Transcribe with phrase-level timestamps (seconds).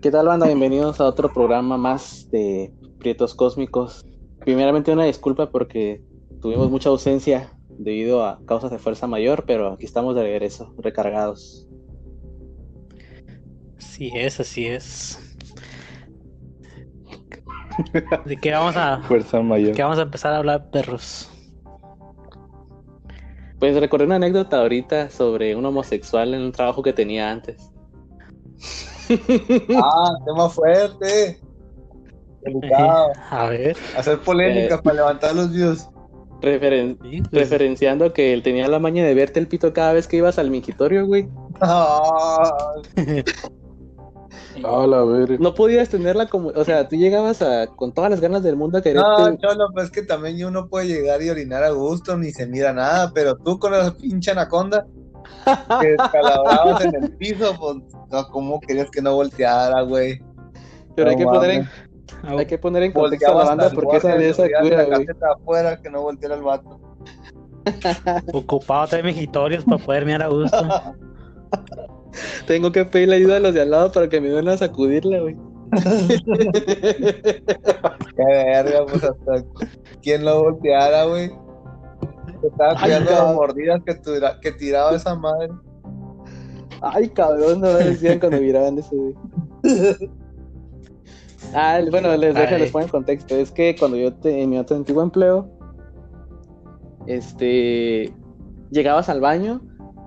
[0.00, 0.46] ¿Qué tal, banda?
[0.46, 4.06] Bienvenidos a otro programa más de Prietos Cósmicos.
[4.38, 6.00] Primeramente, una disculpa porque
[6.40, 11.66] tuvimos mucha ausencia debido a causas de fuerza mayor, pero aquí estamos de regreso, recargados.
[13.76, 15.36] Así es, así es.
[18.24, 19.74] ¿De qué vamos a, Fuerza mayor.
[19.74, 21.28] qué vamos a empezar a hablar, perros?
[23.58, 27.72] Pues recordé una anécdota ahorita sobre un homosexual en un trabajo que tenía antes.
[29.76, 31.40] Ah, tema fuerte.
[32.42, 33.12] Delicado.
[33.30, 33.76] A ver.
[33.96, 34.80] Hacer polémica Eh.
[34.82, 35.88] para levantar los views.
[36.40, 40.06] Referen- sí, pues, referenciando que él tenía la maña de verte el pito cada vez
[40.06, 41.28] que ibas al mingitorio, güey.
[41.60, 42.52] Ah,
[44.64, 45.36] A la verga.
[45.40, 48.78] No podías tenerla como, o sea, tú llegabas a, con todas las ganas del mundo
[48.78, 49.08] a quererte.
[49.08, 52.46] no, cholo, pues es que también uno puede llegar y orinar a gusto, ni se
[52.46, 54.86] mira nada, pero tú con esa pinche anaconda
[55.80, 57.76] que descalabrabas en el piso, pues,
[58.10, 60.20] no, ¿cómo querías que no volteara, güey?
[60.98, 61.68] pero hay que no poner en,
[62.24, 65.06] hay que poner en contexto a la banda porque esa de esa cura, güey.
[65.32, 66.80] afuera que no volteara el vato.
[68.32, 70.56] ocupado tres mijitorios para poder mirar a gusto.
[72.46, 75.20] Tengo que pedirle ayuda a los de al lado para que me den a sacudirla,
[75.20, 75.36] güey.
[78.16, 79.44] Qué verga, pues hasta
[80.02, 81.30] quién lo volteara, güey.
[82.40, 85.48] Se Estaba cuidando las mordidas que, tira- que tiraba esa madre.
[86.80, 89.14] Ay, cabrón, no me decían cuando miraban güey.
[91.54, 92.60] Ah, bueno, les dejo, Ay.
[92.60, 93.34] les pongo en contexto.
[93.34, 95.48] Es que cuando yo te- en mi otro antiguo empleo,
[97.06, 98.12] este,
[98.70, 99.60] llegabas al baño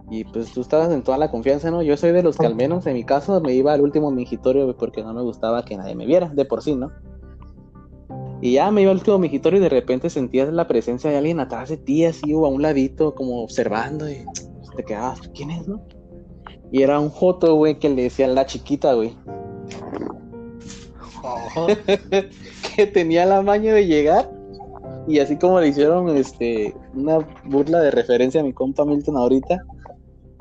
[0.09, 1.81] y pues tú estabas en toda la confianza, ¿no?
[1.81, 4.75] Yo soy de los que al menos en mi caso me iba al último mingitorio
[4.77, 6.91] porque no me gustaba que nadie me viera, de por sí, ¿no?
[8.41, 11.39] Y ya me iba al último mingitorio y de repente sentías la presencia de alguien
[11.39, 14.25] atrás de ti, así o a un ladito, como observando y
[14.75, 15.85] te quedabas, ¿quién es, no?
[16.71, 19.15] Y era un joto, güey, que le decían la chiquita, güey.
[22.75, 24.31] Que tenía la maña de llegar
[25.07, 29.63] y así como le hicieron este una burla de referencia a mi compa Milton ahorita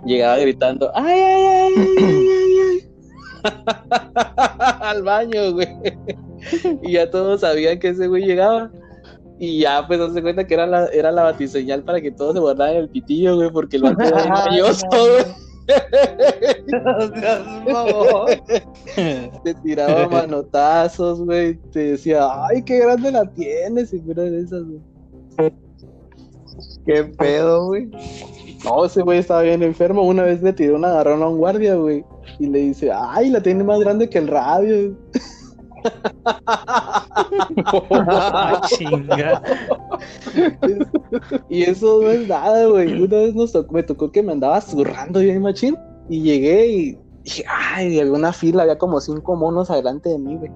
[0.04, 2.80] llegaba gritando ay ay ay, ay, ay, ay".
[4.80, 5.68] al baño güey
[6.82, 8.70] y ya todos sabían que ese güey llegaba
[9.38, 12.40] y ya pues se cuenta que era la era la batiseñal para que todos se
[12.40, 15.50] guardaran el pitillo güey porque el vato era bien mañoso, güey
[19.44, 24.64] te tiraba manotazos, güey, te decía, ay, qué grande la tienes, y fuera de esas,
[24.64, 24.80] güey.
[26.86, 27.90] Qué pedo, güey.
[28.64, 31.76] No, ese güey estaba bien enfermo, una vez le tiró un agarrón a un guardia,
[31.76, 32.04] güey,
[32.38, 34.96] y le dice, ay, la tiene más grande que el radio.
[38.08, 39.42] Ah, chinga.
[41.48, 44.60] y eso no es nada, güey, una vez nos tocó, me tocó que me andaba
[44.60, 45.76] zurrando bien machín,
[46.08, 50.36] y llegué y dije, ay, había una fila, había como cinco monos adelante de mí,
[50.36, 50.50] güey.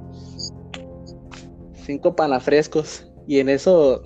[1.75, 4.03] Cinco panafrescos, y en eso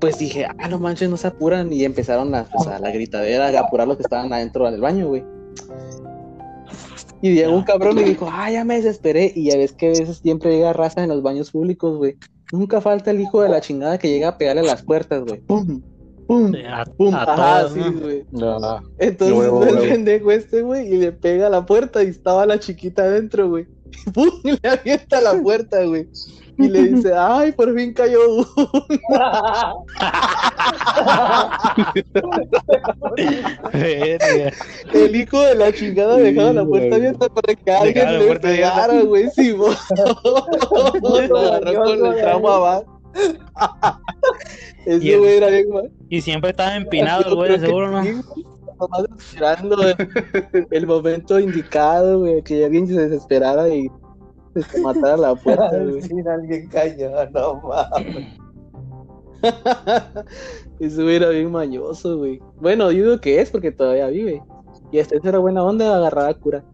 [0.00, 1.72] pues dije, ah, no manches, no se apuran.
[1.72, 5.08] Y empezaron a, pues, a la gritadera, a apurar los que estaban adentro del baño,
[5.08, 5.24] güey.
[7.20, 9.32] Y llegó un cabrón y dijo, ah, ya me desesperé.
[9.34, 12.16] Y ya ves que a veces siempre llega raza en los baños públicos, güey.
[12.52, 15.40] Nunca falta el hijo de la chingada que llega a pegarle a las puertas, güey.
[15.40, 15.82] ¡Pum!
[16.26, 16.52] ¡Pum!
[16.70, 17.14] A, ¡Pum!
[17.14, 18.00] a Ajá, todos, sí, ¿no?
[18.00, 18.24] güey.
[18.30, 22.46] No, Entonces Huevo, el pendejo este, güey, y le pega a la puerta y estaba
[22.46, 23.66] la chiquita adentro, güey.
[24.14, 24.30] ¡Pum!
[24.44, 26.08] Y le avienta la puerta, güey.
[26.60, 28.48] Y le dice, ay, por fin cayó uno.
[34.92, 36.98] El hijo de la chingada Sí, dejaba la puerta güey.
[36.98, 39.30] abierta para que Dejaba alguien le pegara, güey.
[39.30, 39.78] Sí, vos.
[41.28, 42.82] Lo agarró con el trauma va.
[44.86, 45.66] Y Ese güey era bien.
[46.08, 48.02] Y siempre estaba empinado el güey, seguro, ¿no?
[48.78, 53.90] Nomás esperando el, el momento indicado, güey, que alguien se desesperara y
[54.54, 56.02] se matara la puerta, güey.
[56.02, 58.38] Sin alguien cayó, no mames.
[60.78, 62.40] Güey era bien mañoso, güey.
[62.60, 64.42] Bueno, yo digo que es porque todavía vive.
[64.90, 66.64] Y eso era buena onda, agarraba cura.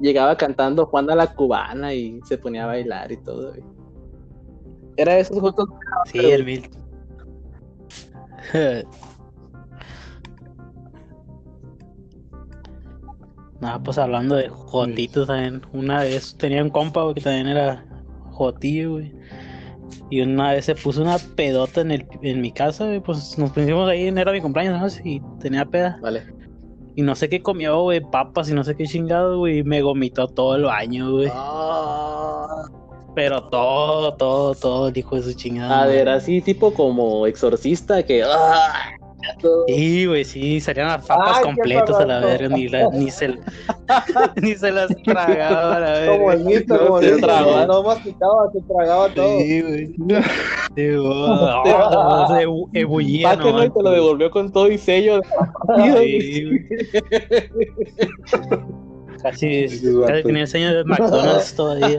[0.00, 3.62] Llegaba cantando Juan a la cubana y se ponía a bailar y todo, güey.
[4.96, 5.68] Era de esos jotos.
[6.06, 6.82] Sí, el Milton.
[13.60, 15.62] No, pues hablando de jotitos también.
[15.72, 17.84] Una vez tenía un compa, güey, que también era
[18.32, 19.12] jotillo, güey.
[20.10, 23.00] Y una vez se puso una pedota en, el, en mi casa, güey.
[23.00, 25.08] Pues nos pusimos ahí, era mi cumpleaños, ¿no?
[25.08, 25.98] Y tenía peda.
[26.02, 26.22] Vale.
[26.96, 29.58] Y no sé qué comió, güey, papas y no sé qué chingado, güey.
[29.58, 31.28] Y me vomitó todo el baño, güey.
[31.32, 32.66] Ah,
[33.14, 35.82] Pero todo, todo, todo el hijo de su chingada.
[35.82, 38.22] a ver, así tipo como exorcista que.
[38.24, 38.72] ah,
[39.66, 43.28] Sí, güey, sí, salían las papas completas a la verga, ni, la- ni, se,
[44.42, 46.32] ni se las tragaba a la Como verga.
[46.34, 49.38] el mito, No, como el mito, no masticaba, se tragaba todo.
[49.38, 49.86] Sí, güey.
[49.88, 49.94] Sí,
[50.96, 50.98] güey.
[51.00, 55.20] Oh, se ebu- ebullía, Páquenlo y no, te lo devolvió con todo y sello.
[55.76, 56.68] Sí, güey.
[59.22, 59.66] Casi,
[60.06, 61.96] casi tenía señas de McDonald's todavía.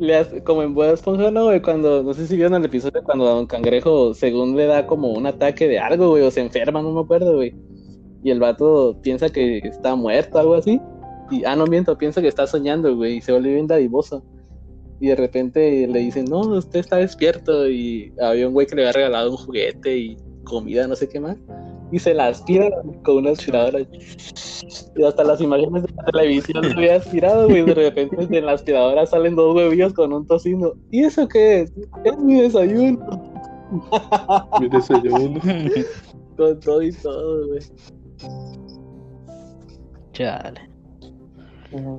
[0.00, 1.62] Le hace- como en Bob Esponja, ¿no, güey?
[1.62, 5.12] Cuando, no sé si vieron el episodio cuando a Don Cangrejo, según le da como
[5.12, 7.54] un ataque de algo, güey, o se enferma, no me acuerdo, güey.
[8.24, 10.80] Y el vato piensa que está muerto, algo así.
[11.30, 14.24] Y, ah, no miento, piensa que está soñando, güey, y se vuelve bien dadivoso.
[15.00, 17.68] Y de repente le dicen, no, usted está despierto.
[17.68, 21.20] Y había un güey que le había regalado un juguete y comida, no sé qué
[21.20, 21.36] más.
[21.94, 22.68] Y se la aspira
[23.04, 23.78] con una aspiradora.
[24.96, 27.62] Y hasta las imágenes de la televisión se había aspirado, güey.
[27.62, 30.72] De repente de la aspiradora salen dos huevillos con un tocino.
[30.90, 31.72] ¿Y eso qué es?
[32.02, 32.98] Es mi desayuno.
[34.60, 35.40] Mi desayuno.
[36.36, 37.60] Con todo y todo, güey.
[40.14, 40.68] Chale.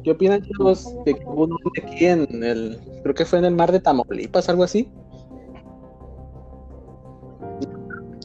[0.03, 2.77] ¿Qué opinan, chicos, de que hubo un hombre aquí en el.
[3.01, 4.91] Creo que fue en el mar de Tamaulipas, algo así?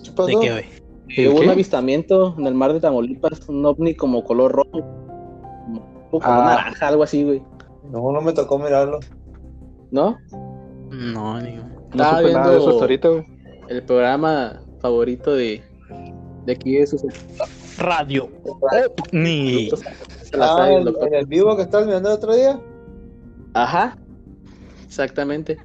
[0.03, 0.27] ¿Qué pasó?
[0.27, 0.80] ¿De qué, güey?
[1.19, 1.51] Hubo un ¿Qué?
[1.51, 4.83] avistamiento en el mar de Tamaulipas, un ovni como color rojo.
[6.11, 6.57] Como, Ah.
[6.57, 7.43] naranja, algo así, güey.
[7.91, 8.99] No, no me tocó mirarlo.
[9.91, 10.17] ¿No?
[10.91, 11.57] No, ni.
[11.57, 13.25] No Estaba supe nada de eso viendo- hasta ahorita, güey.
[13.69, 15.63] El programa favorito de,
[16.47, 17.03] de aquí de sus.
[17.79, 18.29] Radio.
[19.13, 19.71] Ni.
[20.39, 22.61] Ah, el el vivo que estabas mirando el otro día.
[23.55, 23.97] Ajá,
[24.87, 25.57] exactamente.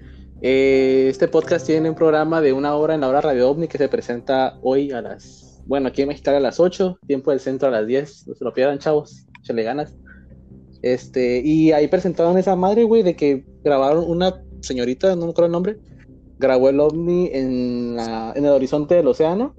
[0.47, 3.80] Eh, este podcast tiene un programa de una hora en la hora Radio OVNI que
[3.80, 7.68] se presenta hoy a las, bueno, aquí en Mexicali a las 8, tiempo del centro
[7.68, 9.95] a las 10, no se lo pierdan, chavos, le ganas.
[10.83, 15.47] Este, y ahí presentaron esa madre, güey, de que grabaron una señorita, no me acuerdo
[15.47, 15.77] el nombre,
[16.38, 19.56] grabó el OVNI en, la- en el horizonte del océano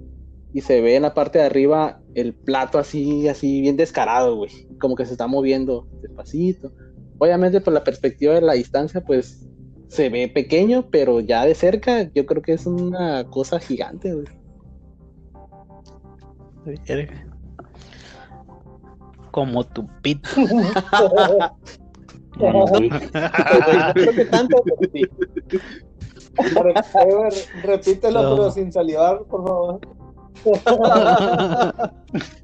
[0.53, 4.69] y se ve en la parte de arriba el plato así, así bien descarado, güey,
[4.79, 6.71] como que se está moviendo despacito.
[7.17, 9.43] Obviamente por la perspectiva de la distancia, pues
[9.87, 14.25] se ve pequeño, pero ya de cerca yo creo que es una cosa gigante, güey.
[19.31, 20.29] Como tu pito.
[22.37, 25.01] Creo que tanto, pero sí.
[26.53, 28.35] Re- Repítelo, No.
[28.35, 29.79] pero sin salivar, por favor.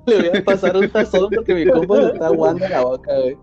[0.08, 3.38] Le voy a pasar un tazón porque mi compa se está aguando la boca, güey.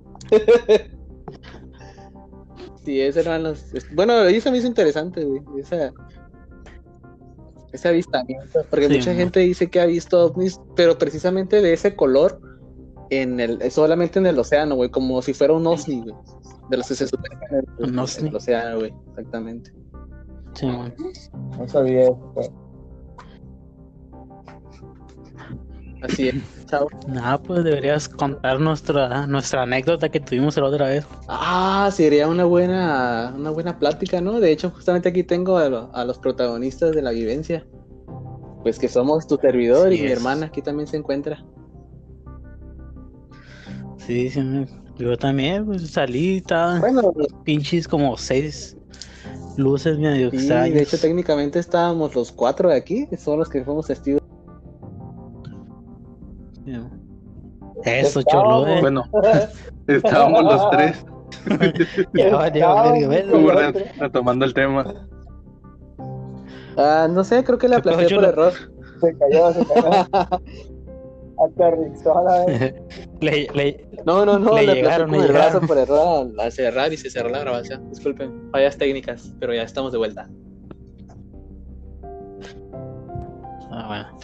[2.90, 3.66] Sí, ese eran los...
[3.92, 5.40] Bueno, ahí se me hizo interesante, güey.
[5.60, 5.92] Esa...
[7.70, 8.64] Ese avistamiento.
[8.68, 12.40] Porque Sí, mucha gente dice que ha visto ovnis, pero precisamente de ese color
[13.10, 14.90] en el, solamente en el océano, güey.
[14.90, 16.16] Como si fuera un ovni, güey.
[16.68, 18.28] De los que se supone que en el, ovni.
[18.28, 18.92] el océano, güey.
[19.10, 19.72] Exactamente.
[20.54, 20.92] Sí, man.
[21.56, 22.34] No sabía eso.
[26.02, 26.34] Así es.
[26.66, 26.88] Chao.
[27.06, 31.04] Nada, pues deberías contar nuestra, nuestra anécdota que tuvimos la otra vez.
[31.28, 34.40] Ah, sería una buena, una buena plática, ¿no?
[34.40, 37.66] De hecho, justamente aquí tengo a, lo- a los protagonistas de la vivencia.
[38.62, 41.44] Pues que somos tu servidor y mi hermana aquí también se encuentra.
[43.98, 44.40] Sí, sí.
[44.98, 47.12] Yo también, pues salí, estaban Bueno,
[47.44, 48.76] pinches como seis
[49.56, 50.74] luces medio sí, extrañas.
[50.74, 54.19] de hecho técnicamente estábamos los cuatro de aquí, son los que fuimos testigos.
[57.84, 58.80] Eso, cholo, eh.
[58.80, 59.04] Bueno,
[59.86, 61.04] estábamos los tres
[63.30, 65.06] como re- retomando el tema.
[66.76, 68.52] Ah, no sé, creo que le ¿Qué pasó, aplacé por error.
[69.00, 70.06] Se cayó, se cayó.
[71.42, 72.74] Aterrizó a la vez.
[73.20, 75.66] Le, le, No, no, no, Le llegaron, el brazo llegaron.
[75.66, 77.88] por error al, cerrar y se cerró la grabación.
[77.88, 80.28] Disculpen, fallas técnicas, pero ya estamos de vuelta.
[83.70, 84.18] ah, bueno.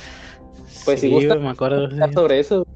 [0.85, 1.91] Pues, si Sí, gusta- güey, me acuerdo.
[1.91, 2.13] sí.
[2.13, 2.67] Sobre eso.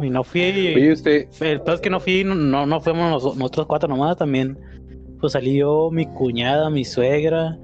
[0.00, 0.40] Y no fui.
[0.42, 2.34] Oye, usted, El peor es que no fui, no,
[2.66, 4.58] no, fuimos nos- nosotros cuatro nomás también.
[5.20, 7.58] Pues salí yo, mi cuñada, mi suegra.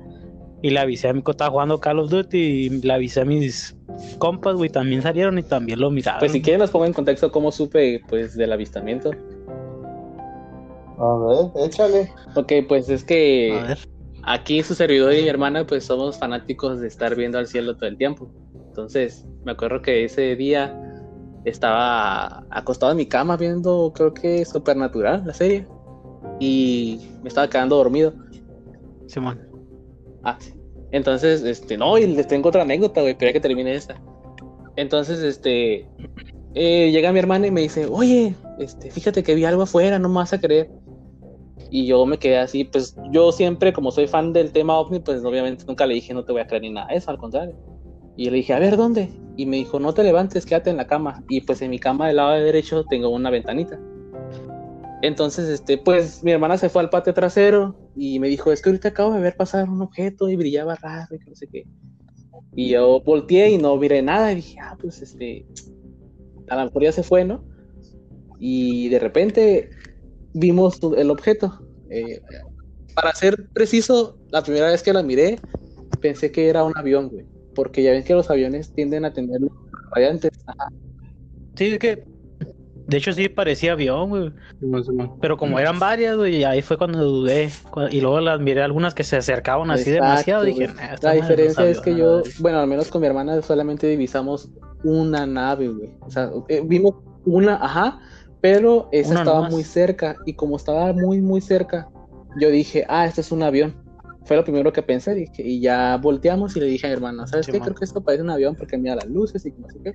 [0.65, 3.77] Y le avisé a mi estaba jugando Call of Duty y le avisé a mis
[4.19, 6.21] compas, güey, también salieron y también lo miraron.
[6.21, 9.11] Pues si quieren nos pongo en contexto cómo supe pues del avistamiento.
[10.99, 12.13] A ver, échale.
[12.37, 13.79] Ok, pues es que A ver.
[14.23, 17.89] aquí su servidor y mi hermana pues somos fanáticos de estar viendo al cielo todo
[17.89, 18.31] el tiempo.
[18.69, 20.79] Entonces, me acuerdo que ese día
[21.45, 25.67] estaba acostado en mi cama viendo, creo que Supernatural, la serie.
[26.39, 28.13] Y me estaba quedando dormido.
[29.07, 29.41] Simón.
[30.23, 30.55] Ah, sí.
[30.93, 34.01] Entonces, este, no, y les tengo otra anécdota, güey, pero ya que termine esta.
[34.77, 35.89] Entonces, este,
[36.55, 40.09] eh, llega mi hermana y me dice, oye, este, fíjate que vi algo afuera, no
[40.09, 40.71] me vas a creer.
[41.71, 45.25] Y yo me quedé así, pues yo siempre, como soy fan del tema ovni, pues
[45.25, 47.57] obviamente nunca le dije no te voy a creer ni nada de eso, al contrario.
[48.17, 49.09] Y le dije, a ver, ¿dónde?
[49.37, 51.25] Y me dijo, no te levantes, quédate en la cama.
[51.29, 53.79] Y pues en mi cama del lado derecho tengo una ventanita.
[55.03, 58.71] Entonces, este, pues mi hermana se fue al patio trasero y me dijo, es que
[58.71, 61.67] ahorita acabo de ver pasar un objeto y brillaba raro y no sé qué.
[62.55, 65.45] Y yo volteé y no miré nada y dije, ah, pues este,
[66.49, 67.45] a lo mejor ya se fue, ¿no?
[68.39, 69.71] Y de repente
[70.35, 71.67] vimos el objeto.
[71.91, 72.21] Eh,
[72.95, 75.39] para ser preciso, la primera vez que la miré,
[76.01, 77.32] pensé que era un avión, güey.
[77.55, 79.41] Porque ya ven que los aviones tienden a tener
[79.95, 80.31] radiantes.
[80.47, 80.69] Ajá.
[81.57, 82.05] Sí, es que.
[82.89, 84.33] De hecho, sí parecía avión, güey.
[85.21, 87.49] Pero como eran varias, güey, y ahí fue cuando dudé.
[87.91, 90.43] Y luego las miré algunas que se acercaban así demasiado.
[90.43, 90.77] Dije, güey.
[90.77, 92.33] "Nah, esta La diferencia es que a yo, ver".
[92.41, 94.51] bueno, al menos con mi hermana solamente divisamos
[94.83, 95.91] una nave, güey.
[96.01, 96.95] O sea, eh, vimos
[97.25, 98.01] una, ajá,
[98.41, 99.53] pero esa Una estaba nomás.
[99.53, 101.89] muy cerca y como estaba muy, muy cerca,
[102.41, 103.75] yo dije, ah, este es un avión.
[104.25, 107.27] Fue lo primero que pensé, dije, y ya volteamos y le dije a mi hermana,
[107.27, 107.61] ¿sabes qué?
[107.61, 109.95] Creo que esto parece un avión porque mira las luces y no sé qué.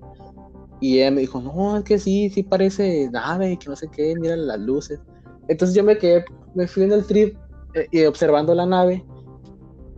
[0.81, 4.15] Y ella me dijo, no, es que sí, sí parece nave, que no sé qué,
[4.19, 4.99] mira las luces.
[5.47, 7.37] Entonces yo me quedé, me fui en el trip
[7.73, 9.03] eh, y observando la nave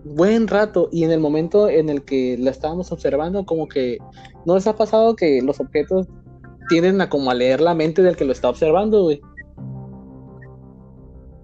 [0.03, 3.98] buen rato y en el momento en el que la estábamos observando como que
[4.45, 6.07] no les ha pasado que los objetos
[6.69, 9.21] tienden a como a leer la mente del que lo está observando, güey.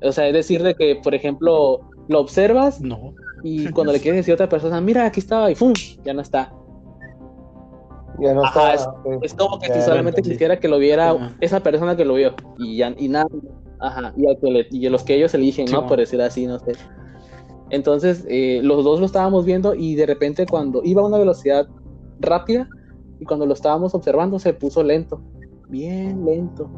[0.02, 3.14] O sea, es decir de que, por ejemplo, lo observas No.
[3.44, 5.74] y cuando le quieres decir a otra persona, mira, aquí estaba y ¡fum!
[6.04, 6.54] ya no está.
[8.20, 8.94] Ya no Ajá, está.
[9.22, 10.32] Es como que Ya, si solamente entendí.
[10.32, 13.28] quisiera que lo viera esa persona que lo vio y ya y nada.
[13.80, 15.82] Ajá, y, al que le- y a los que ellos eligen, Sí, ¿no?
[15.82, 15.90] man.
[15.90, 16.72] Por decir así, no sé.
[17.72, 21.68] Entonces, eh, los dos lo estábamos viendo y de repente cuando iba a una velocidad
[22.20, 22.70] rápida
[23.20, 25.20] y cuando lo estábamos observando se puso lento,
[25.68, 26.70] bien lento.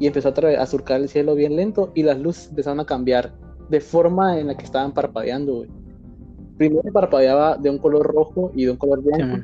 [0.00, 3.34] Y empezó a, a surcar el cielo bien lento y las luces empezaron a cambiar
[3.72, 5.70] de forma en la que estaban parpadeando, güey.
[6.58, 9.42] Primero parpadeaba de un color rojo y de un color blanco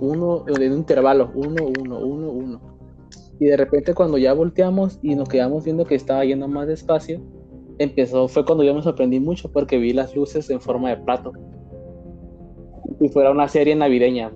[0.00, 2.60] uno en un intervalo, uno, uno, uno, uno.
[3.40, 7.20] Y de repente cuando ya volteamos y nos quedamos viendo que estaba yendo más despacio,
[7.78, 11.32] empezó, fue cuando yo me sorprendí mucho porque vi las luces en forma de plato.
[13.00, 14.32] Y fuera una serie navideña,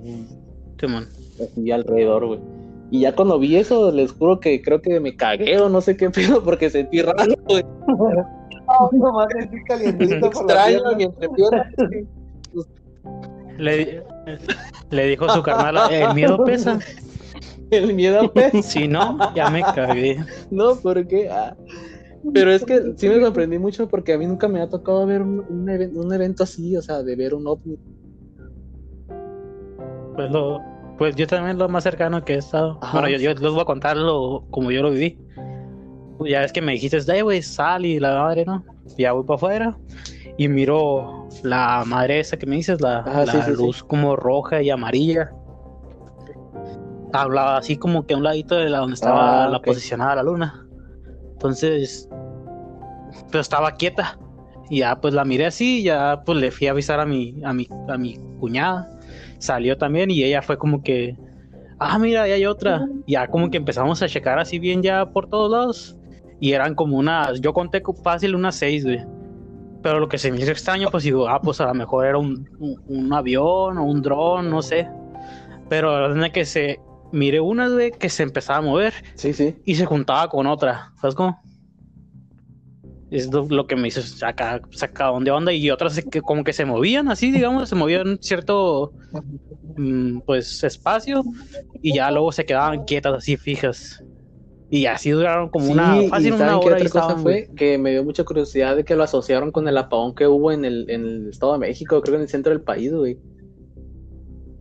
[1.40, 2.40] así alrededor, güey.
[2.90, 5.96] Y ya cuando vi eso, les juro que creo que me cagué o no sé
[5.96, 7.62] qué pedo porque sentí raro, güey.
[8.92, 10.96] Nomás sentí calientito por la Extraño pierna.
[10.96, 11.70] mi entrepierna.
[13.58, 14.02] Le,
[14.90, 16.78] le dijo su carnal, el miedo pesa.
[17.70, 18.64] El miedo, pues.
[18.64, 20.18] Si no, ya me cagué.
[20.50, 21.28] No, porque.
[21.30, 21.54] Ah.
[22.32, 25.22] Pero es que sí me sorprendí mucho porque a mí nunca me ha tocado ver
[25.22, 27.78] un, un un evento así, o sea, de ver un ovni.
[30.14, 30.60] Pues, lo,
[30.98, 32.78] pues yo también lo más cercano que he estado.
[32.82, 33.00] Ajá.
[33.00, 35.18] Bueno, yo, yo les voy a contar lo, como yo lo viví.
[36.18, 38.64] Pues Ya es que me dijiste, "Ay, güey, sal y la madre, ¿no?
[38.96, 39.78] Ya voy para afuera
[40.36, 43.62] y miro la madre esa que me dices, la, Ajá, la sí, sí, sí.
[43.62, 45.30] luz como roja y amarilla.
[47.12, 50.22] Hablaba así como que a un ladito de la donde estaba Ah, la posicionada la
[50.22, 50.66] luna.
[51.32, 52.08] Entonces,
[53.30, 54.18] pues estaba quieta.
[54.70, 57.52] Y ya pues la miré así, ya pues le fui a avisar a mi, a
[57.54, 58.90] mi, a mi cuñada.
[59.38, 61.16] Salió también y ella fue como que,
[61.78, 62.86] ah, mira, ahí hay otra.
[63.06, 65.97] Ya como que empezamos a checar así bien ya por todos lados.
[66.40, 69.00] Y eran como unas, yo conté co- fácil unas seis, güey.
[69.82, 72.18] Pero lo que se me hizo extraño, pues digo, ah, pues a lo mejor era
[72.18, 74.88] un, un, un avión o un dron, no sé.
[75.68, 76.80] Pero la verdad es que se,
[77.12, 79.56] miré una, güey, que se empezaba a mover Sí, sí.
[79.64, 81.40] y se juntaba con otra, ¿sabes cómo?
[83.10, 86.66] Es lo, que me hizo sacar, sacaban de onda y otras que como que se
[86.66, 88.92] movían así, digamos, se movían cierto
[89.76, 91.22] mm, pues espacio
[91.80, 94.04] y ya luego se quedaban quietas así fijas.
[94.70, 97.00] Y así duraron como Sí, una y fácil una ¿saben qué hora y otra cosa
[97.00, 100.26] estaban, fue que me dio mucha curiosidad de que lo asociaron con el apagón que
[100.26, 102.92] hubo en el, en el Estado de México, creo que en el centro del país,
[102.92, 103.18] güey.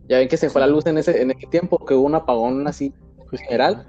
[0.08, 2.14] Ya ven que se fue la luz en ese, en ese tiempo, que hubo un
[2.14, 2.94] apagón así
[3.28, 3.84] pues, general.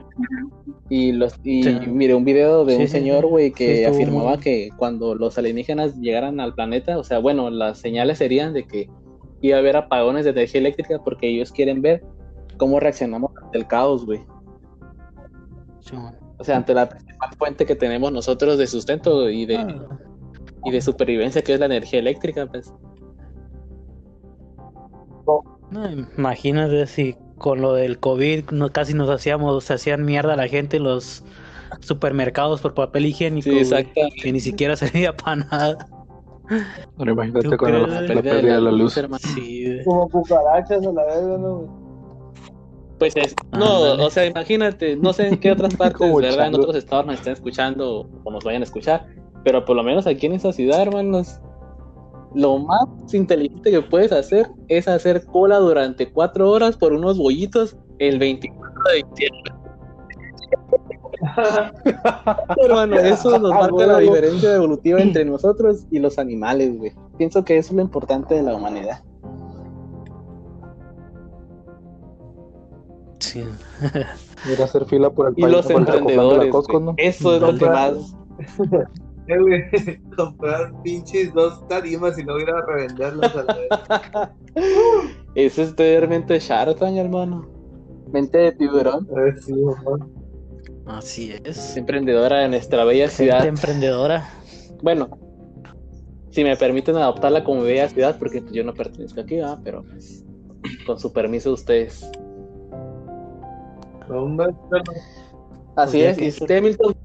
[0.90, 1.80] Y los y Sí.
[1.88, 5.96] miré un video de Sí, un sí, señor, güey, que afirmaba que cuando los alienígenas
[5.96, 8.90] llegaran al planeta, o sea, bueno, las señales serían de que
[9.42, 12.04] iba a haber apagones de energía eléctrica porque ellos quieren ver
[12.58, 14.20] cómo reaccionamos ante el caos, güey.
[16.38, 19.88] O sea, ante la principal fuente que tenemos nosotros de sustento y de, Ah,
[20.66, 22.74] y de supervivencia, que es la energía eléctrica, pues.
[25.72, 30.38] no, imagínate si con lo del COVID no, casi nos hacíamos, se hacían mierda a
[30.38, 31.24] la gente en los
[31.82, 34.16] supermercados por papel higiénico, Sí, exactamente.
[34.22, 35.88] que ni siquiera servía para nada.
[36.98, 38.98] Ahora imagínate ¿Tú con la, la pérdida de la luz.
[38.98, 39.20] hermano.
[39.36, 39.84] Sí, güey.
[39.86, 41.79] Como cucarachas a la vez, ¿no?
[43.00, 46.48] Pues es, no, o sea, imagínate, no sé en qué otras partes, ¿verdad?
[46.48, 49.08] En otros estados nos estén escuchando o nos vayan a escuchar,
[49.44, 51.40] Pero por lo menos aquí en esa ciudad, hermanos,
[52.36, 57.78] lo más inteligente que puedes hacer es hacer cola durante cuatro horas por unos bollitos
[58.00, 59.54] el 24 de diciembre.
[62.64, 66.94] Hermano, eso nos marca la diferencia evolutiva entre nosotros y los animales, güey.
[67.18, 69.04] Pienso que eso es lo importante de la humanidad.
[73.20, 73.44] Sí.
[74.52, 76.80] Ir a hacer fila por el Y país, los emprendedores, Costco.
[76.80, 76.94] ¿no?
[76.98, 77.94] Eso es lo que más...
[79.30, 83.70] Eh, comprar pinches dos tarimas y luego ir a revenderlas a la vez.
[85.36, 87.48] Eso es tener mente de Shark Tank, hermano.
[88.12, 89.08] Mente de tiburón.
[89.46, 89.54] Sí.
[90.88, 91.78] Así es.
[91.78, 93.46] Emprendedora de nuestra bella Gente ciudad.
[93.46, 94.28] emprendedora.
[94.82, 95.10] Bueno,
[96.32, 99.60] si me permiten adoptarla como bella ciudad, porque yo no pertenezco aquí, ¿verdad?
[99.64, 100.26] Pero pues,
[100.88, 102.10] con su permiso de ustedes.
[104.10, 104.84] No, hombre, pero
[105.76, 106.18] Así Pues es.
[106.18, 106.96] que- ¿Y usted, Milton?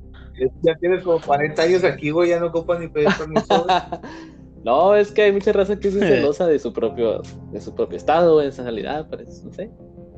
[0.62, 3.66] ya tienes como 40 años aquí, güey, ya no ocupas ni pedir permiso.
[4.64, 7.96] no, es que hay mucha raza que es celosa de su propio, de su propio
[7.96, 9.70] estado, de esa realidad, por eso, no sé.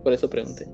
[0.02, 0.66] Por eso pregunté.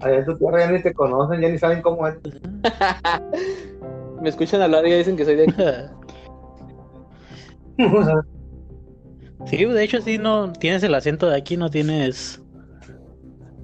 [0.00, 2.14] Allá en tu tierra ya ni te conocen, ya ni saben cómo es.
[4.22, 5.54] Me escuchan hablar y ya dicen que soy de aquí.
[9.46, 12.42] Sí, de hecho sí, no tienes el acento de aquí, no tienes,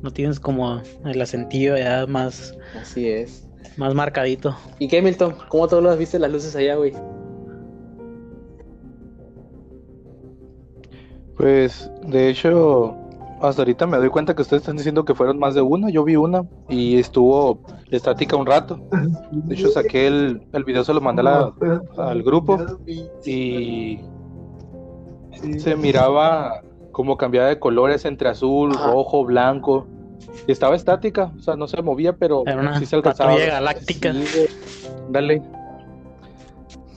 [0.03, 3.49] no tienes como el acentillo ya más, Así es.
[3.77, 4.57] más marcadito.
[4.79, 5.35] ¿Y qué, Milton?
[5.49, 6.93] ¿Cómo todos los viste las luces allá, güey?
[11.37, 12.95] Pues, de hecho,
[13.41, 15.91] hasta ahorita me doy cuenta que ustedes están diciendo que fueron más de una.
[15.91, 18.79] Yo vi una y estuvo estática un rato.
[19.33, 21.53] De hecho, saqué el, el video, se lo mandé la-
[21.97, 22.59] al grupo
[23.25, 23.99] y
[25.59, 28.93] se miraba como cambiaba de colores entre azul, Ajá.
[28.93, 29.87] rojo, blanco.
[30.47, 33.37] Y estaba estática, o sea, no se movía, pero Era una sí se alcanzaba.
[33.37, 34.13] galáctica.
[34.13, 34.47] Sí.
[35.11, 35.43] Dale.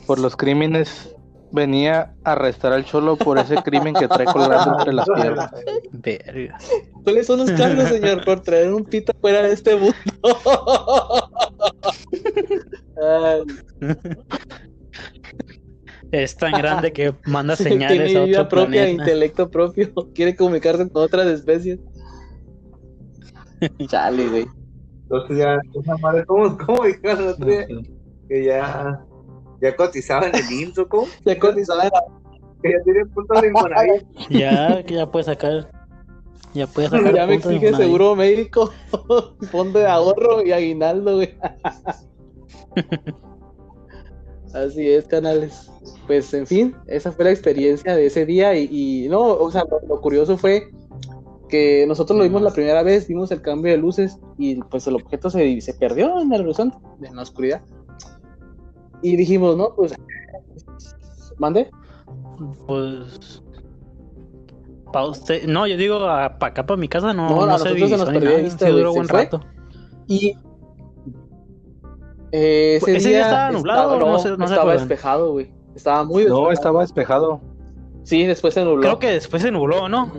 [0.06, 1.12] Por los crímenes.
[1.52, 5.52] Venía a arrestar al cholo por ese crimen que trae colgando entre las piernas.
[5.94, 6.58] Verga.
[7.04, 9.96] ¿Cuáles son los cargos, señor, por traer un pito fuera de este mundo?
[16.24, 19.04] Es tan grande que manda tiene señales a vida otro propia, planeta.
[19.04, 21.80] intelecto propio, quiere comunicarse con otras especies.
[23.88, 24.46] Chale, güey.
[25.04, 27.68] Entonces ya, esa madre, ¿cómo, cómo dijeron el otro día?
[28.28, 29.06] Que ya,
[29.62, 31.08] ya cotizaba en el IMSS, ¿o cómo?
[31.26, 32.04] Ya cotizaba en la-
[32.64, 34.04] Que ya tiene puntos de Infonavit.
[34.30, 35.70] Ya, que ya puedes sacar.
[36.54, 37.14] Ya puedes sacar.
[37.14, 38.72] Ya me exige seguro médico,
[39.52, 41.38] fondo de ahorro y aguinaldo, güey.
[44.54, 45.70] Así es, canales.
[46.08, 49.64] Pues, en fin, esa fue la experiencia de ese día y, y no, o sea,
[49.70, 50.70] lo, lo curioso fue
[51.50, 54.96] que nosotros lo vimos la primera vez, vimos el cambio de luces y pues el
[54.96, 57.62] objeto se, se perdió en el horizonte, en la oscuridad.
[59.02, 59.94] Y dijimos, no, pues,
[61.38, 61.70] mande.
[62.68, 63.42] Pues.
[64.92, 65.46] Pa' usted.
[65.48, 67.98] No, yo digo, para acá, para mi casa, no, No, a no, se nosotros se
[67.98, 69.24] nos perdió nada, vista, güey, duró se buen fue.
[69.24, 69.42] rato.
[70.08, 70.38] Y
[72.32, 74.88] eh, ese, ¿Ese día estaba nublado no no, se- no se estaba acuerdan?
[74.88, 75.54] despejado, güey.
[75.76, 76.52] Estaba muy No, despejado.
[76.52, 77.42] estaba despejado.
[78.04, 78.82] Sí, después se nubló.
[78.82, 80.12] Creo que después se nubló, ¿no?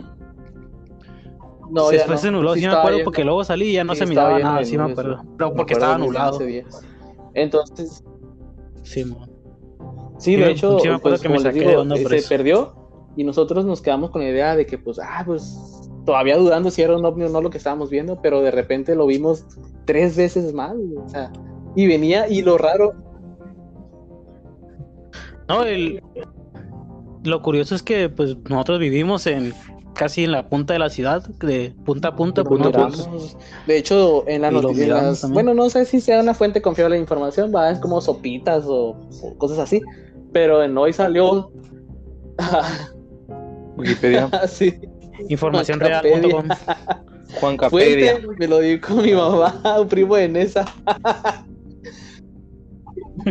[1.69, 2.21] no, después no.
[2.21, 4.39] se nubló, sí, me estaba acuerdo, porque luego salí y ya no Sí, se miraba
[4.39, 5.21] nada, sí me acuerdo.
[5.37, 6.35] Pero Me porque acuerdo estaba nublado.
[6.35, 6.63] ese día.
[7.33, 8.03] Entonces,
[8.83, 9.25] Sí, mo.
[9.25, 9.31] sí,
[10.17, 12.03] Sí, de me- hecho, sí me acuerdo pues, que me saqué digo, de onda eh,
[12.03, 12.29] por se eso.
[12.29, 12.73] perdió
[13.17, 15.57] y nosotros nos quedamos con la idea de que, pues, ah, pues,
[16.05, 18.95] todavía dudando si era un ovni o no lo que estábamos viendo, pero de repente
[18.95, 19.45] lo vimos
[19.85, 21.31] tres veces más, o sea,
[21.75, 22.93] y venía, y lo raro,
[25.47, 26.01] No, el...
[27.23, 29.53] lo curioso es que pues nosotros vivimos en
[29.97, 33.07] casi en la punta de la ciudad, de punta a punta, no, miramos.
[33.07, 37.01] pues, De hecho, en la noticia, bueno, no sé si sea una fuente confiable de
[37.01, 39.81] información, va, es como sopitas o, o cosas así,
[40.31, 41.51] pero en hoy salió
[43.77, 44.25] Wikipedia.
[44.41, 44.79] así,
[45.29, 46.47] información real.com.
[47.41, 48.11] Juan Capedia.
[48.13, 50.65] fuente, me lo dijo mi mamá, un primo de Nesa.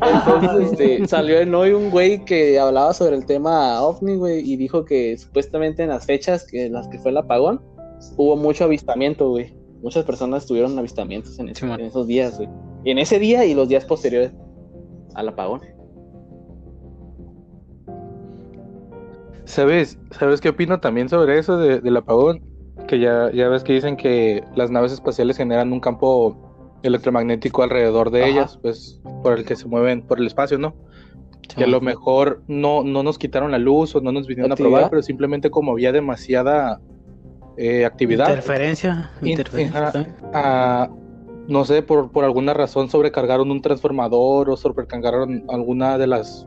[0.03, 4.57] Entonces, este, salió en hoy un güey que hablaba sobre el tema ovni, güey, y
[4.57, 7.61] dijo que supuestamente en las fechas que en las que fue el apagón
[8.17, 9.55] hubo mucho avistamiento, güey.
[9.83, 11.81] Muchas personas tuvieron avistamientos en, ese- Sí, man.
[11.81, 12.49] en esos días, güey.
[12.85, 14.33] Y en ese día y los días posteriores
[15.15, 15.61] al apagón.
[19.45, 19.99] ¿Sabes?
[20.19, 22.41] ¿Sabes qué opino también sobre eso de- del apagón?
[22.89, 26.46] Que ya, ya ves que dicen que las naves espaciales generan un campo
[26.89, 28.29] electromagnético alrededor de Ajá.
[28.31, 30.75] ellas, pues por el que se mueven por el espacio, ¿no?
[31.57, 34.57] que a lo mejor no, no nos quitaron la luz o no nos vinieron a
[34.57, 36.81] probar, pero simplemente como había demasiada
[37.57, 39.93] eh, actividad, Interferencia, In- interferencia.
[41.49, 46.47] no sé, por, por alguna razón sobrecargaron un transformador o sobrecargaron alguna de las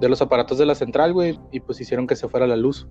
[0.00, 2.88] de los aparatos de la central, güey, y pues hicieron que se fuera la luz.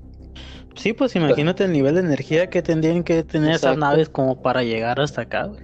[0.75, 4.63] Sí, pues imagínate el nivel de energía que tendrían que tener esas naves como para
[4.63, 5.59] llegar hasta acá, güey.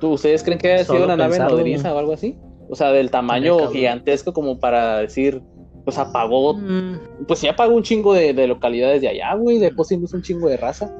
[0.00, 2.36] ¿Tú, ¿Ustedes creen que haya sido una nave nodriza o algo así?
[2.68, 5.42] O sea, del tamaño gigantesco como para decir,
[5.84, 9.84] pues apagó, Mm, pues sí apagó un chingo de, de localidades de allá, güey, dejó
[9.84, 10.90] sin luz un chingo de raza.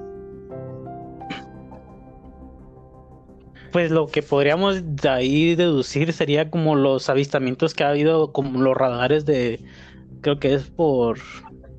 [3.72, 8.60] Pues lo que podríamos de ahí deducir sería como los avistamientos que ha habido, como
[8.60, 9.60] los radares de,
[10.20, 11.18] creo que es por,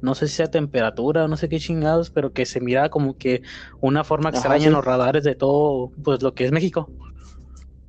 [0.06, 3.18] no sé si sea temperatura o no sé qué chingados, pero que se mira como
[3.18, 3.42] que
[3.82, 4.68] una forma Ajá, extraña sí.
[4.68, 6.90] en los radares de todo, pues lo que es México.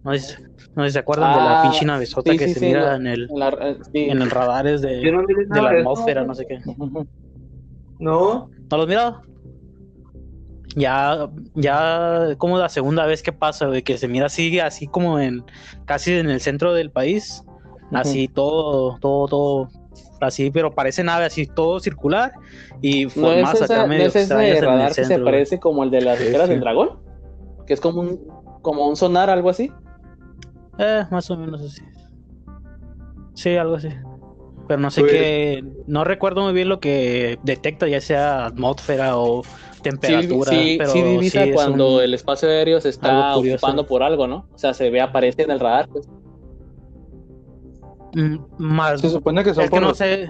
[0.02, 0.34] No sé, si-
[0.74, 2.96] no sé si se acuerdan de la Ah, pinche navezota sí, que sí, se mira
[2.96, 6.58] en el, la- eh, en radares de, no de la de atmósfera, no sé qué.
[7.98, 9.22] No, ¿No lo has mirado?
[10.74, 15.18] Ya, ya como la segunda vez que pasa, güey, que se mira así, así como
[15.18, 15.42] en,
[15.86, 17.42] casi en el centro del país,
[17.92, 19.70] así todo, todo, todo,
[20.20, 22.32] así, pero parece nave así, todo circular
[22.82, 25.60] y No es, formas acá no es ese extrañas en el radar que se parece
[25.60, 26.52] como el de las esferas sí.
[26.52, 26.90] del dragón,
[27.66, 28.20] que es como un,
[28.62, 29.70] como un sonar, algo así.
[30.78, 31.82] Eh, más o menos así.
[33.34, 33.88] Sí, algo así.
[34.68, 39.16] Pero no sé Pues- qué, no recuerdo muy bien lo que detecta, ya sea atmósfera
[39.16, 39.42] o
[39.82, 44.02] temperatura, sí, sí, pero sí divisa cuando un- el espacio aéreo se está ocupando por
[44.02, 44.48] algo, ¿no?
[44.52, 45.88] O sea, se ve, aparece en el radar.
[45.88, 46.08] Pues.
[48.58, 50.28] Más, Se supone que son es que por no sé,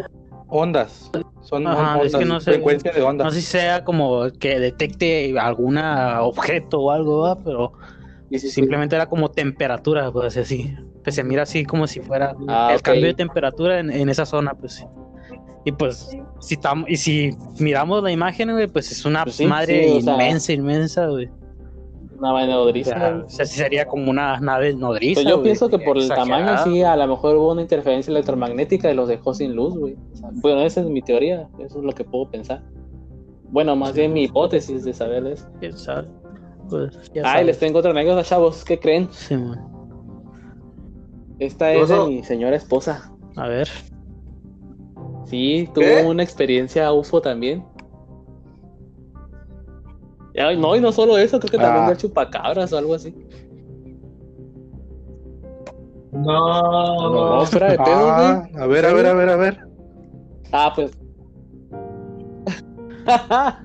[0.48, 1.10] ondas.
[1.42, 2.52] Son Ajá, on- es ondas, que no sé.
[2.52, 3.34] frecuencia de No ondas.
[3.34, 7.38] sé si sea como que detecte algún objeto o algo, ¿verdad?
[7.44, 7.72] pero
[8.30, 8.54] Y sí, sí.
[8.56, 10.74] simplemente era como temperatura, pues así.
[11.04, 14.26] Pues se mira así como si fuera Ah, el cambio de temperatura en, en esa
[14.26, 14.84] zona, pues.
[15.64, 16.08] Y pues,
[16.40, 20.52] si tam- y si miramos la imagen, güey, pues es una Pues madre sea, inmensa,
[20.52, 21.28] inmensa, güey.
[22.18, 22.94] Una vaina O nodriza.
[22.98, 25.20] sea, o sea, sí sería como una nave nodriza.
[25.22, 28.10] Pues yo güey, pienso que por el tamaño, sí, a lo mejor hubo una interferencia
[28.10, 29.96] electromagnética y los dejó sin luz, güey.
[30.12, 32.62] O sea, bueno, esa es mi teoría, eso es lo que puedo pensar.
[33.50, 35.46] Bueno, más bien mi hipótesis de saber eso.
[35.60, 36.08] ¿Quién sabe?
[36.68, 37.46] Pues, ya Ay, sabes.
[37.46, 38.64] les tengo otra anécdota, chavos.
[38.64, 39.08] ¿Qué creen?
[39.12, 39.64] Sí, man.
[41.38, 43.12] Esta ¿Qué es de mi señora esposa.
[43.36, 43.68] A ver.
[45.26, 46.04] Sí, tuvo ¿Qué?
[46.06, 47.64] una experiencia UFO también.
[50.36, 51.88] No, y no solo eso, creo que también Ah.
[51.88, 53.14] del chupacabras o algo así.
[56.12, 58.62] no, No, fuera de pedo, Ah, güey.
[58.62, 59.58] a ver, a ver, a ver, a ver.
[60.52, 60.90] Ah, pues.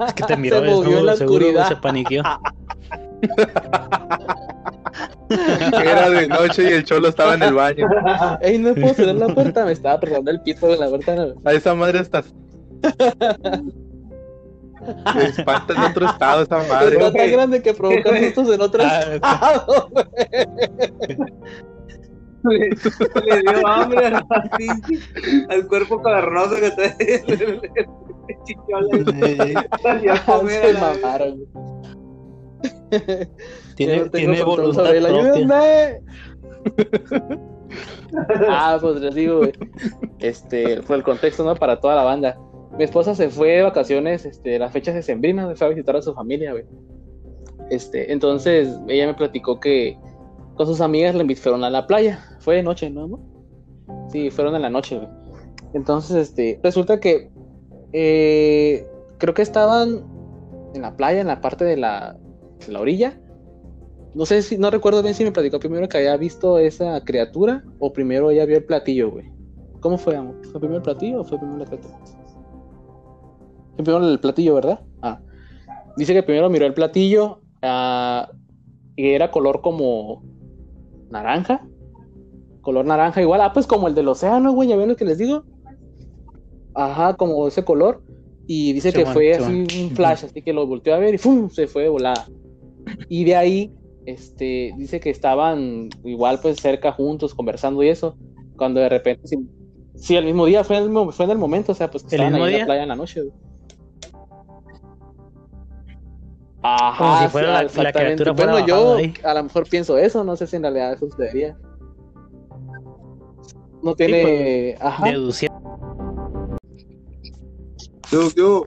[0.08, 1.68] Es que te miró Se movió en la desnudo, seguro, oscuridad.
[1.68, 2.24] se paniqueó.
[5.30, 7.88] Era de noche y el cholo estaba en el baño.
[8.42, 11.16] Ey, no puedo cerrar la puerta, me estaba apretando el pito de la puerta.
[11.16, 11.34] no.
[11.46, 12.34] A esa madre estás.
[15.16, 16.96] Me espanta en otro estado esa madre.
[16.98, 19.90] Está tan grande que provoca sustos en otro Ah, estado,
[22.44, 22.70] le,
[23.26, 24.26] le dio hambre al,
[25.50, 26.96] al cuerpo cavernoso que está
[28.46, 29.68] chichola.
[29.84, 31.48] Salió a comer a Se la- mamaron, güey.
[33.76, 35.32] Tiene, no tiene voluntad sobre él, propia.
[35.34, 36.02] ¡Ayúdenme!
[38.50, 39.54] ah, pues les digo, güey.
[40.20, 41.56] Este, fue el contexto, ¿no?
[41.56, 42.38] Para toda la banda.
[42.78, 46.02] Mi esposa se fue de vacaciones, este, las fechas de sembrina, fue a visitar a
[46.02, 46.66] su familia, güey.
[47.70, 49.98] Este, entonces ella me platicó que
[50.56, 52.20] con sus amigas le invitaron a la playa.
[52.40, 53.20] Fue de noche, ¿no?
[54.10, 55.10] Sí, fueron en la noche, güey.
[55.74, 57.30] Entonces, este, resulta que
[57.94, 58.86] eh,
[59.18, 60.06] creo que estaban
[60.74, 62.18] en la playa, en la parte de la,
[62.68, 63.20] la orilla.
[64.14, 67.64] No sé si, no recuerdo bien si me platicó primero que había visto esa criatura
[67.80, 69.32] o primero ella vio el platillo, güey.
[69.80, 70.36] ¿Cómo fue, amor?
[70.52, 71.98] ¿Fue primero el platillo o fue primero la criatura?
[73.76, 74.82] Primero el platillo, ¿verdad?
[75.02, 75.20] Ah.
[75.98, 78.30] Dice que primero miró el platillo ah,
[78.96, 80.24] y era color como
[81.10, 81.66] naranja.
[82.62, 83.42] Color naranja igual.
[83.42, 84.70] Ah, pues como el del océano, güey.
[84.70, 85.44] ¿Ya ven lo que les digo?
[86.74, 88.04] Ajá, como ese color.
[88.48, 91.18] Y dice que fue sí, así un flash, así que lo volteó a ver y
[91.18, 91.50] ¡fum!
[91.50, 92.28] se fue de volada.
[93.08, 93.74] Y de ahí,
[94.06, 98.18] este, dice que estaban igual pues cerca juntos conversando y eso,
[98.58, 99.38] cuando de repente, sí,
[99.96, 102.16] sí, el mismo día, fue en el, fue en el momento, o sea, pues que
[102.16, 102.60] ¿El estaban ahí en día?
[102.60, 103.22] la playa en la noche.
[103.22, 103.34] güey.
[106.64, 109.14] Ajá, Como si sí, fuera la- criatura fuera Bueno, yo ahí.
[109.24, 111.58] a lo mejor pienso eso, no sé si en realidad eso sucedería.
[113.82, 115.06] No tiene, ajá.
[115.10, 115.60] Deduciendo.
[118.12, 118.66] Yo, yo,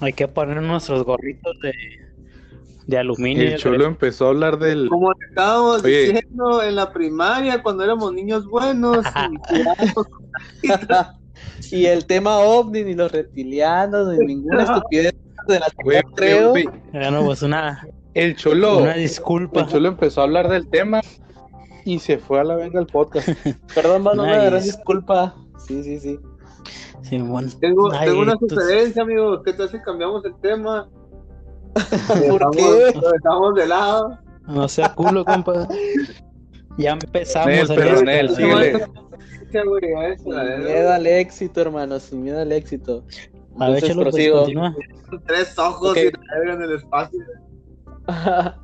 [0.00, 1.72] Hay que poner nuestros gorritos de,
[2.86, 3.42] de aluminio.
[3.48, 4.88] El cholo empezó a hablar del.
[4.88, 6.12] como te estábamos Oye.
[6.12, 9.04] diciendo en la primaria, cuando éramos niños buenos,
[10.62, 10.68] y
[11.70, 15.12] y el tema ovni, ni los reptilianos, ni ninguna estupidez
[15.52, 16.50] de la Güey, creo.
[16.50, 19.60] güey, Bueno, pues una, El cholo, Una disculpa.
[19.60, 21.00] el cholo empezó a hablar del tema
[21.84, 23.28] y se fue a la venga el podcast.
[23.74, 25.34] Perdón, mano, una gran disculpa.
[25.66, 26.18] Sí, sí, sí.
[27.02, 27.48] Sí, bueno.
[27.60, 29.42] Tengo, Ay, tengo una tú- sugerencia, amigo.
[29.42, 30.88] ¿Qué tal si cambiamos el tema?
[32.28, 32.92] ¿Por qué?
[33.00, 34.18] Lo dejamos de lado.
[34.46, 35.68] No sea culo, compa.
[36.76, 37.46] Ya empezamos.
[37.48, 38.86] Nel, a pero ver- Nel, Sí, síguele.
[39.50, 43.04] Sin miedo al éxito, hermano, sin miedo al éxito.
[43.60, 44.76] A ver, Entonces, chelo, pues continúa.
[45.26, 46.00] Tres ojos y
[46.52, 47.20] en el espacio.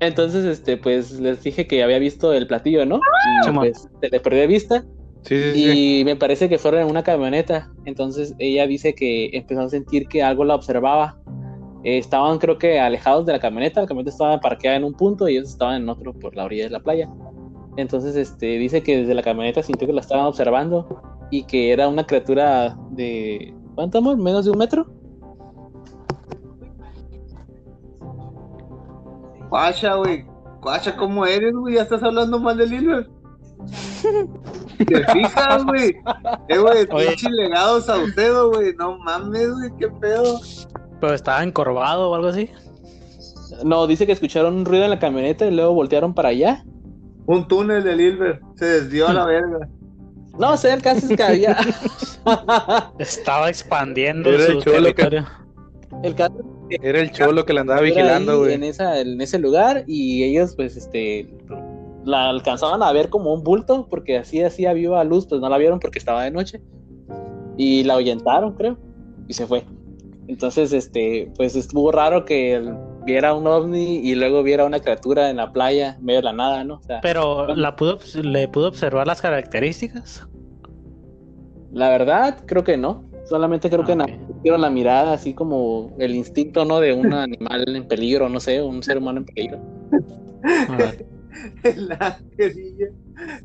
[0.00, 2.96] Entonces, este, pues les dije que había visto el platillo, ¿no?
[2.96, 3.64] Y Simón.
[3.68, 4.84] pues se le perdió de vista
[5.22, 6.00] Sí, sí, sí.
[6.00, 7.70] y me parece que fueron en una camioneta.
[7.84, 11.16] Entonces ella dice que empezó a sentir que algo la observaba.
[11.84, 15.28] Eh, estaban creo que alejados de la camioneta, la camioneta estaba parqueada en un punto
[15.28, 17.08] y ellos estaban en otro por la orilla de la playa.
[17.76, 21.00] Entonces, este, dice que desde la camioneta sintió que la estaban observando
[21.30, 24.16] y que era una criatura de ¿cuánto amor?
[24.16, 24.86] ¿Menos de un metro?
[29.48, 30.24] Guacha, güey.
[30.60, 31.74] Guacha, ¿cómo eres, güey?
[31.74, 33.06] Ya estás hablando mal del Lillard.
[34.78, 35.94] ¿Te fijas, güey?
[36.48, 38.74] Eh, güey, pinche legado Saucedo, güey.
[38.76, 40.40] No mames, güey, qué pedo.
[41.00, 42.50] Pero estaba encorvado o algo así.
[43.64, 46.64] No, dice que escucharon un ruido en la camioneta y luego voltearon para allá.
[47.26, 48.42] Un túnel de Lilbert.
[48.56, 49.68] Se desvió a la verga.
[50.38, 51.56] No sé, el caso es que había.
[52.98, 55.26] Estaba expandiendo Era el cholo que- territorio.
[56.02, 56.34] el caso
[56.70, 58.54] Era el cholo que la andaba era vigilando, güey.
[58.54, 61.28] En, esa, en ese lugar y ellos pues este
[62.04, 65.58] la alcanzaban a ver como un bulto porque así hacía viva luz, pues no la
[65.58, 66.60] vieron porque estaba de noche
[67.56, 68.78] y la ahuyentaron creo
[69.28, 69.64] y se fue.
[70.28, 75.30] Entonces este pues estuvo raro que él viera un ovni y luego viera una criatura
[75.30, 76.74] en la playa en medio de la nada, ¿no?
[76.74, 80.26] O sea, Pero la pudo, le pudo observar las características.
[81.72, 83.04] la verdad creo que no.
[83.24, 84.26] Solamente creo que Ah, na- ok.
[84.34, 86.80] pusieron la mirada así como el instinto, ¿no?
[86.80, 89.58] De un animal en peligro, no sé, un ser humano en peligro.
[90.68, 90.92] Ah,
[91.76, 92.86] La querilla.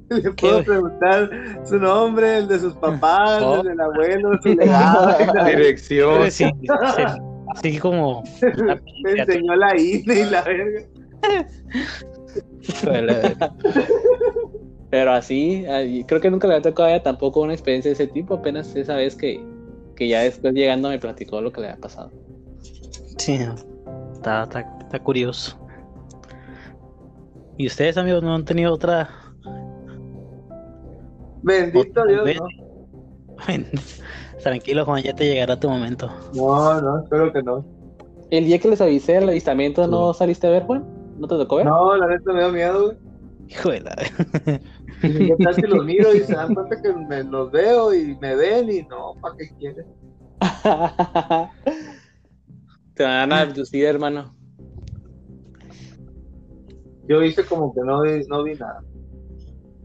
[0.09, 0.65] Le ¿Qué, puedo güey?
[0.65, 1.29] preguntar
[1.63, 3.61] su nombre, el de sus papás, Oh.
[3.61, 5.15] el del abuelo, su legado.
[5.45, 6.31] Dirección.
[6.31, 6.51] Sí, sí,
[7.61, 8.23] sí, como
[9.03, 10.85] Me enseñó la INE y la verga.
[14.89, 15.65] Pero así,
[16.07, 18.75] creo que nunca le había tocado a ella tampoco una experiencia de ese tipo, apenas
[18.75, 19.43] esa vez que,
[19.95, 22.11] que ya después llegando me platicó lo que le había pasado.
[23.17, 23.39] Sí,
[24.13, 25.59] está, está, está curioso.
[27.57, 29.09] ¿Y ustedes, amigos, no han tenido otra?
[31.41, 32.37] Bendito Otra Dios, vez.
[32.39, 32.66] ¿no?
[34.43, 36.09] Tranquilo, Juan, ya te llegará tu momento.
[36.33, 37.65] No, no, espero que no.
[38.29, 40.85] El día que les avisé el avistamiento, ¿no saliste a ver, Juan?
[41.17, 41.65] ¿No te tocó ver?
[41.65, 42.97] No, la neta me da miedo, güey.
[43.47, 43.95] Hijo de la...
[45.01, 48.35] ¿Qué tal si los miro y se dan cuenta que me los veo y me
[48.35, 49.85] ven y no, ¿para qué quieren?
[52.95, 54.35] Te van a abducir, hermano.
[57.07, 58.81] Yo hice como que no vi, no vi nada.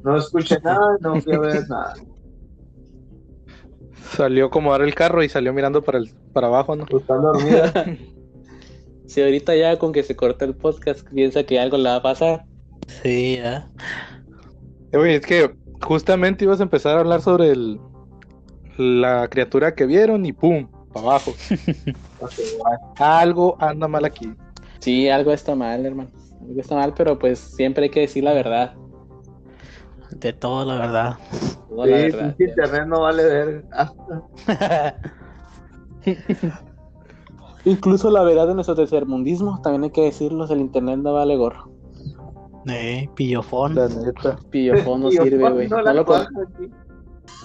[0.03, 1.95] No escuché nada, no fui a ver nada.
[4.11, 6.85] Salió a acomodar el carro y salió mirando para, el, para abajo, ¿no?
[6.85, 7.73] Están dormidas.
[9.07, 12.03] Si ahorita ya con que se cortó el podcast piensa que algo le va a
[12.03, 12.47] pasar.
[13.03, 13.69] Sí, ya.
[14.91, 17.79] Eh, Oye, es que justamente ibas a empezar a hablar sobre el,
[18.79, 20.67] la criatura que vieron y ¡pum!
[20.95, 21.35] Para abajo.
[22.97, 24.33] Algo anda mal aquí.
[24.79, 26.11] Sí, algo está mal, hermano.
[26.41, 28.75] Algo está mal, pero pues siempre hay que decir la verdad.
[30.17, 31.17] De todo, la verdad.
[31.69, 32.35] Toda la Sí, verdad.
[32.39, 33.65] internet no vale ver.
[37.65, 41.71] Incluso la verdad de nuestro tercermundismo, también hay que decirlo, el internet no vale gorro.
[42.69, 43.75] eh, pillofón.
[43.75, 44.37] La neta.
[44.51, 45.69] Pillofón no sirve, güey.
[45.69, 46.71] no No la lo cuaja con- aquí.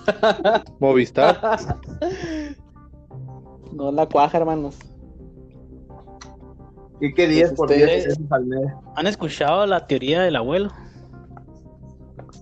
[0.79, 1.39] Movistar.
[3.73, 4.77] no la cuaja, hermanos.
[6.99, 8.73] ¿Y qué días Pues por ustedes- día pesos al mes?
[8.95, 10.71] ¿Han escuchado la teoría del abuelo?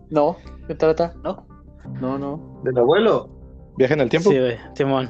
[0.09, 0.35] No,
[0.67, 1.13] ¿qué trata?
[1.23, 1.45] No.
[2.01, 2.61] No, no.
[2.63, 3.29] ¿Del abuelo?
[3.77, 4.29] Viaje en el tiempo.
[4.31, 5.09] Sí, güey, Simón.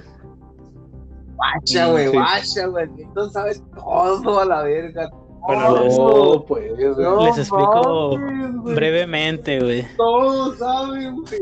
[1.35, 2.17] Guacha, Mm, güey, sí.
[2.17, 2.85] guacha, güey.
[2.97, 5.09] Entonces sabes todo a la verga.
[5.47, 6.45] Bueno, les- todo.
[6.45, 6.71] pues.
[6.97, 8.75] No les explico mames.
[8.75, 9.85] Brevemente, güey.
[9.97, 11.41] Todos saben, güey.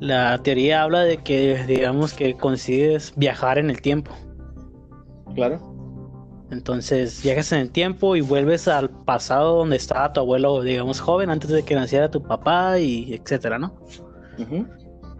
[0.00, 4.10] La teoría habla de que, digamos, que consigues viajar en el tiempo.
[5.34, 5.58] Claro.
[6.50, 11.30] Entonces viajas en el tiempo y vuelves al pasado donde estaba tu abuelo, digamos, joven,
[11.30, 13.74] antes de que naciera tu papá y etcétera, ¿no?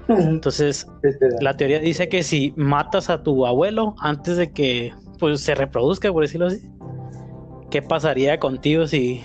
[0.09, 0.87] Entonces,
[1.41, 6.13] la teoría dice que si matas a tu abuelo antes de que pues se reproduzca,
[6.13, 6.61] por decirlo así,
[7.71, 9.23] ¿qué pasaría contigo si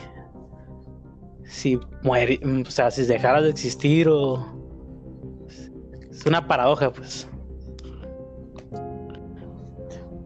[1.50, 4.46] si muere, o sea, si dejaras de existir o
[6.12, 7.28] es una paradoja, pues.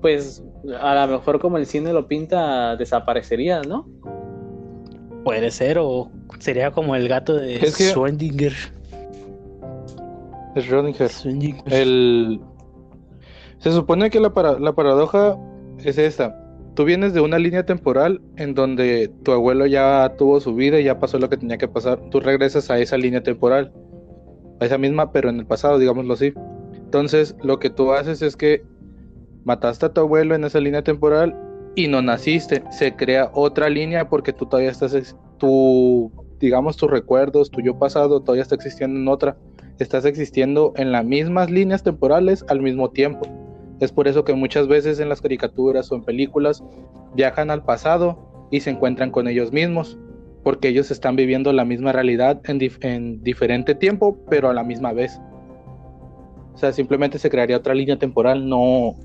[0.02, 0.44] Pues
[0.80, 3.88] A lo mejor como el cine lo pinta, desaparecería, ¿no?
[5.26, 8.54] Puede ser, o sería como el gato de Es que- Schrödinger.
[10.56, 11.10] Schrödinger.
[11.10, 11.62] Schrödinger.
[11.73, 12.39] El...
[13.60, 15.38] Se supone que la, para- la paradoja
[15.80, 16.39] es esta.
[16.76, 20.86] Tú vienes de una línea temporal en donde tu abuelo ya tuvo su vida y
[20.86, 21.99] ya pasó lo que tenía que pasar.
[22.10, 23.71] Tú regresas a esa línea temporal,
[24.60, 26.34] a esa misma, pero en el pasado, digámoslo así.
[26.76, 28.63] Entonces, lo que tú haces es que
[29.44, 31.36] mataste a tu abuelo en esa línea temporal
[31.76, 32.64] y no naciste.
[32.72, 37.78] Se crea otra línea porque tú todavía estás, ex- tu, digamos, tus recuerdos, tu yo
[37.78, 39.38] pasado todavía está existiendo en otra
[39.80, 43.28] estás existiendo en las mismas líneas temporales al mismo tiempo.
[43.80, 46.64] Es por eso que muchas veces en las caricaturas o en películas
[47.16, 49.98] viajan al pasado y se encuentran con ellos mismos,
[50.44, 54.94] porque ellos están viviendo la misma realidad en, en diferente tiempo, pero a la misma
[54.94, 55.20] vez.
[56.54, 58.96] O sea, simplemente se crearía otra línea temporal, no,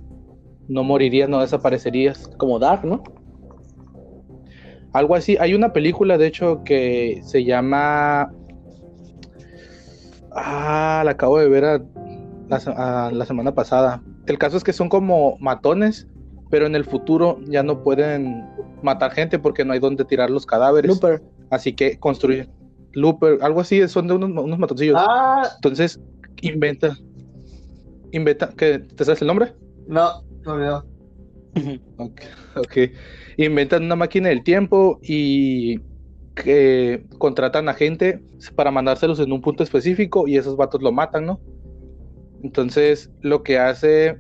[0.69, 2.29] no morirías, no desaparecerías.
[2.37, 3.03] Como Dark, ¿no?
[4.93, 5.37] Algo así.
[5.41, 8.31] Hay una película, de hecho, que se llama.
[10.35, 11.81] Ah, la acabo de ver a-
[12.77, 14.03] a la semana pasada.
[14.27, 16.07] El caso es que son como matones,
[16.51, 18.47] pero en el futuro ya no pueden
[18.83, 20.89] matar gente porque no hay donde tirar los cadáveres.
[20.91, 21.23] Looper.
[21.51, 22.49] Así que construyen.
[22.93, 24.97] Looper, algo así, son de unos, unos matoncillos.
[24.99, 26.01] Ah, Entonces,
[26.43, 26.97] inventa.
[28.13, 28.51] Inventa.
[28.57, 29.55] ¿qué, ¿Te sabes el nombre?
[29.87, 30.85] no, no olvidó.
[31.97, 32.21] Ok,
[32.57, 32.77] ok.
[33.37, 35.81] Inventan una máquina del tiempo y
[36.37, 38.23] que contratan a gente
[38.55, 41.41] para mandárselos en un punto específico y esos vatos lo matan, ¿no?
[42.43, 44.19] Entonces, lo que hace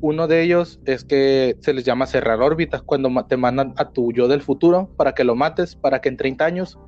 [0.00, 4.12] uno de ellos es que se les llama cerrar órbitas cuando te mandan a tu
[4.12, 6.78] yo del futuro para que lo mates, para que en 30 años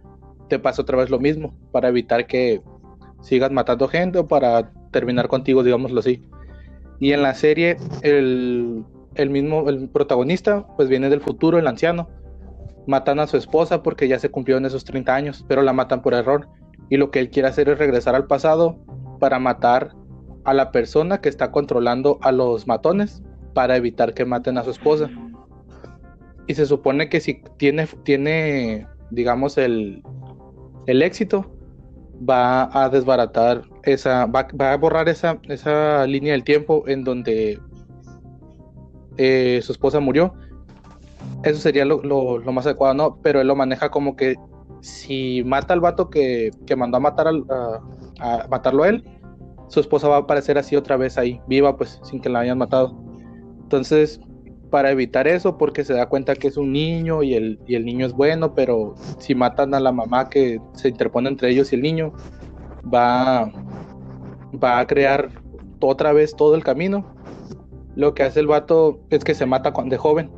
[0.48, 2.60] te pase otra vez lo mismo, para evitar que
[3.22, 6.22] sigas matando gente o para terminar contigo, digámoslo así.
[6.98, 12.08] Y en la serie, el, el mismo, el protagonista, pues viene del futuro, el anciano.
[12.86, 16.02] Matan a su esposa porque ya se cumplió en esos 30 años, pero la matan
[16.02, 16.48] por error.
[16.88, 18.78] Y lo que él quiere hacer es regresar al pasado
[19.18, 19.94] para matar
[20.44, 24.70] a la persona que está controlando a los matones para evitar que maten a su
[24.70, 25.10] esposa.
[26.46, 30.02] Y se supone que si tiene, tiene digamos, el,
[30.86, 31.50] el éxito,
[32.28, 37.58] va a desbaratar esa, va, va a borrar esa, esa línea del tiempo en donde
[39.16, 40.34] eh, su esposa murió.
[41.42, 43.18] Eso sería lo, lo- más adecuado, ¿no?
[43.22, 44.36] Pero él lo maneja como que
[44.80, 47.80] si mata al vato que, que mandó a matar al, a,
[48.42, 49.04] a matarlo a él,
[49.68, 52.58] su esposa va a aparecer así otra vez ahí, viva, pues, sin que la hayan
[52.58, 52.96] matado.
[53.62, 54.20] Entonces,
[54.70, 57.84] para evitar eso, porque se da cuenta que es un niño y el, y el
[57.84, 61.76] niño es bueno, pero si matan a la mamá que se interpone entre ellos y
[61.76, 62.12] el niño,
[62.92, 63.50] va,
[64.62, 65.28] va a crear
[65.80, 67.04] otra vez todo el camino.
[67.94, 70.30] Lo que hace el vato es que se mata de joven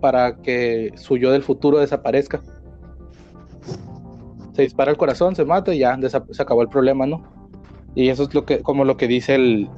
[0.00, 2.42] para que su yo del futuro desaparezca.
[4.54, 5.98] Se dispara el corazón, se mata y ya
[6.30, 7.22] se acabó el problema, ¿no?
[7.94, 9.68] Y eso es lo que, como lo que dice el,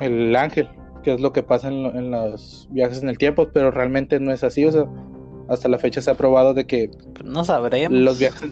[0.00, 0.68] el ángel,
[1.02, 4.32] que es lo que pasa en, en los viajes en el tiempo, pero realmente no
[4.32, 4.84] es así, o sea,
[5.48, 6.90] hasta la fecha se ha probado de que
[7.24, 7.98] No sabremos.
[7.98, 8.50] los viajes,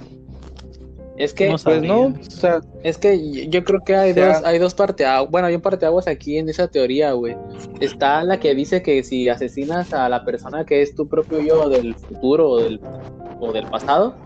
[1.21, 4.15] Es que, No pues no, o sea, es que yo- yo creo que hay O
[4.15, 7.37] sea- dos, hay dos parteaguas, bueno, hay un parteaguas aquí en esa teoría, güey.
[7.79, 11.69] Está la que dice que si asesinas a la persona que es tu propio yo
[11.69, 12.81] del futuro o del,
[13.39, 14.17] o del pasado,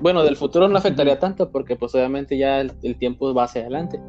[0.00, 3.60] bueno, del futuro no afectaría tanto porque pues obviamente ya el, el tiempo va hacia
[3.60, 4.00] adelante,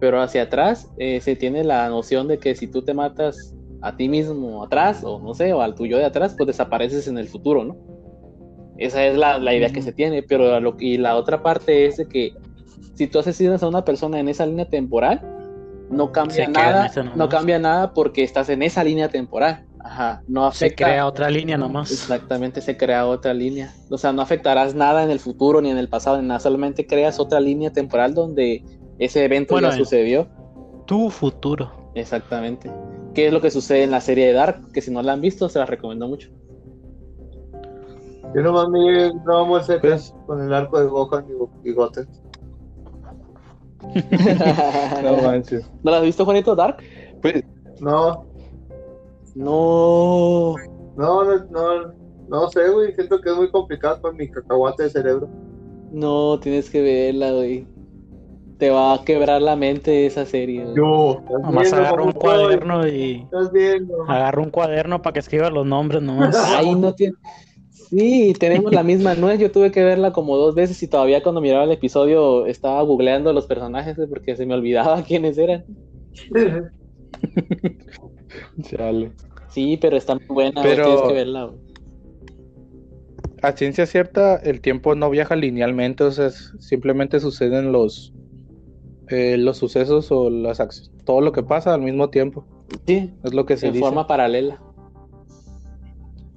[0.00, 3.96] pero hacia atrás eh, se tiene la noción de que si tú te matas a
[3.96, 7.28] ti mismo atrás o no sé, o al tuyo de atrás, pues desapareces en el
[7.28, 7.76] futuro, ¿no?
[8.78, 11.96] Esa es la, la idea que se tiene, pero lo y la otra parte es
[11.96, 12.34] de que
[12.94, 15.20] si tú asesinas a una persona en esa línea temporal,
[15.90, 19.64] no cambia Se nada, no cambia nada porque estás en esa línea temporal.
[19.80, 20.86] Ajá, no Se afecta.
[20.86, 21.90] crea otra línea nomás.
[21.92, 23.72] Exactamente, se crea otra línea.
[23.90, 26.86] O sea, no afectarás nada en el futuro ni en el pasado, ni nada, solamente
[26.86, 28.64] creas otra línea temporal donde
[28.98, 30.28] ese evento Bueno, ya sucedió.
[30.86, 31.90] Tu futuro.
[31.94, 32.70] Exactamente.
[33.14, 34.72] ¿Qué es lo que sucede en la serie de Dark?
[34.72, 36.30] Que si no la han visto, se la recomiendo mucho.
[38.34, 41.24] Yo nomás miré Dragon Ball Z Pues- con el arco de Gohan
[41.64, 42.08] y, Goten.
[45.02, 45.70] no manches.
[45.82, 46.78] ¿No la has visto, Juanito, Dark?
[47.22, 47.44] Pues,
[47.80, 48.24] No,
[49.34, 50.54] No.
[50.96, 51.92] no, no, no,
[52.28, 52.94] no sé, güey.
[52.94, 55.28] Siento que es muy complicado con mi cacahuate de cerebro.
[55.92, 57.66] No, tienes que verla, güey.
[58.58, 60.62] Te va a quebrar la mente esa serie.
[60.62, 60.76] güey.
[60.76, 64.02] Yo, Nomás viendo cómo un estoy, cuaderno y Estás viendo.
[64.08, 66.34] agarra un cuaderno para que escriba los nombres nomás.
[66.56, 67.14] Ahí no tiene.
[67.96, 69.38] Sí, tenemos la misma nuez.
[69.38, 73.32] Yo tuve que verla como dos veces y todavía cuando miraba el episodio estaba googleando
[73.32, 75.64] los personajes porque se me olvidaba quiénes eran.
[78.62, 79.12] chale.
[79.48, 81.50] Sí, pero está muy buena, Pero- tienes que verla.
[83.42, 88.14] A ciencia cierta, el tiempo no viaja linealmente, o sea, simplemente suceden los,
[89.10, 92.46] eh, los sucesos o las acciones, todo lo que pasa al mismo tiempo,
[92.86, 93.84] Sí, es lo que se en dice.
[93.84, 94.62] forma paralela.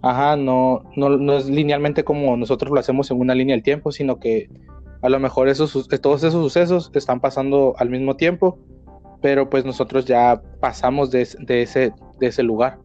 [0.02, 3.92] Ajá, no, no, no es linealmente como nosotros lo hacemos en una línea del tiempo,
[3.92, 4.48] sino que
[5.02, 8.60] a lo mejor esos, su- todos esos sucesos están pasando al mismo tiempo,
[9.22, 12.78] pero pues nosotros ya pasamos de, de ese, de ese lugar.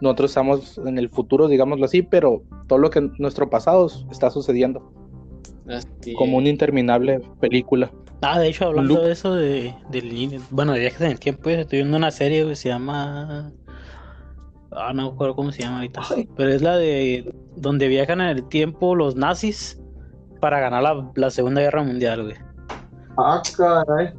[0.00, 4.90] Nosotros estamos en el futuro, digámoslo así, pero todo lo que nuestro pasado está sucediendo,
[5.68, 7.90] Así como una interminable película.
[8.20, 9.04] Ah, de hecho, hablando Loop.
[9.04, 9.74] de eso de,
[10.50, 13.52] bueno, de viajes en el tiempo, estoy viendo una serie que se llama.
[14.74, 16.02] Ah, no me acuerdo cómo se llama ahorita.
[16.36, 19.80] Pero es la de donde viajan en el tiempo los nazis
[20.40, 22.34] para ganar la, la Segunda Guerra Mundial, güey.
[23.16, 24.12] Ah, caray.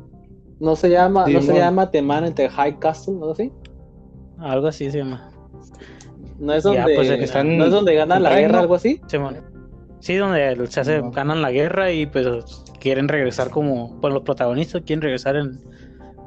[0.60, 3.36] No se llama, no se llama The Man in the High Castle, ¿no?
[3.36, 3.52] ¿Sí?
[4.40, 5.30] Algo así se llama.
[6.40, 8.60] No es Ya, donde, pues, están- no es donde ganan la guerra, no.
[8.60, 9.02] algo así.
[10.00, 11.12] Sí, donde se hace, No.
[11.12, 15.60] ganan la guerra y pues quieren regresar como, pues los protagonistas quieren regresar en,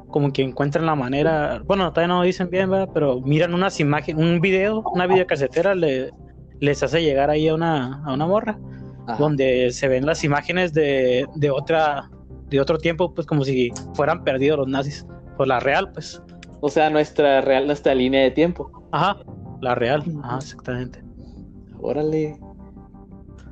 [0.09, 2.89] como que encuentran la manera, bueno, todavía no dicen bien, ¿verdad?
[2.93, 6.11] Pero miran unas imágenes, un video, una videocasetera le,
[6.59, 8.59] les hace llegar ahí a una, a una morra,
[9.07, 9.17] Ajá.
[9.17, 12.09] donde se ven las imágenes de, de otra,
[12.49, 15.05] de otro tiempo, pues como si fueran perdidos los nazis,
[15.37, 16.21] pues la real, pues,
[16.61, 18.71] O sea, nuestra real, nuestra línea de tiempo.
[18.91, 19.17] ajá,
[19.61, 21.01] la real, ajá, exactamente.
[21.81, 22.37] Órale.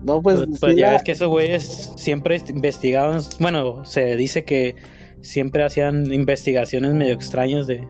[0.04, 4.16] No, pues, Pues, pues sí ya la- ves que esos güeyes siempre investigaban, bueno, se
[4.16, 4.76] dice que
[5.22, 7.88] siempre hacían investigaciones medio extrañas de,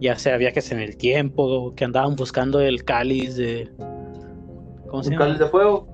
[0.00, 3.70] ya sea viajes en el tiempo, que andaban buscando el cáliz de...
[4.88, 5.44] ¿Cómo se Un cáliz llama?
[5.44, 5.88] de fuego.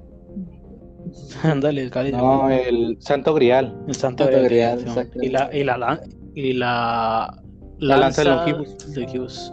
[1.42, 5.50] Ándale, el cáliz No, de el Santo Grial, el Santo Santo Grial, sí, y la
[5.52, 6.00] y la
[6.34, 7.42] y la,
[7.78, 8.30] La lanza de.
[8.30, 9.52] Longibus,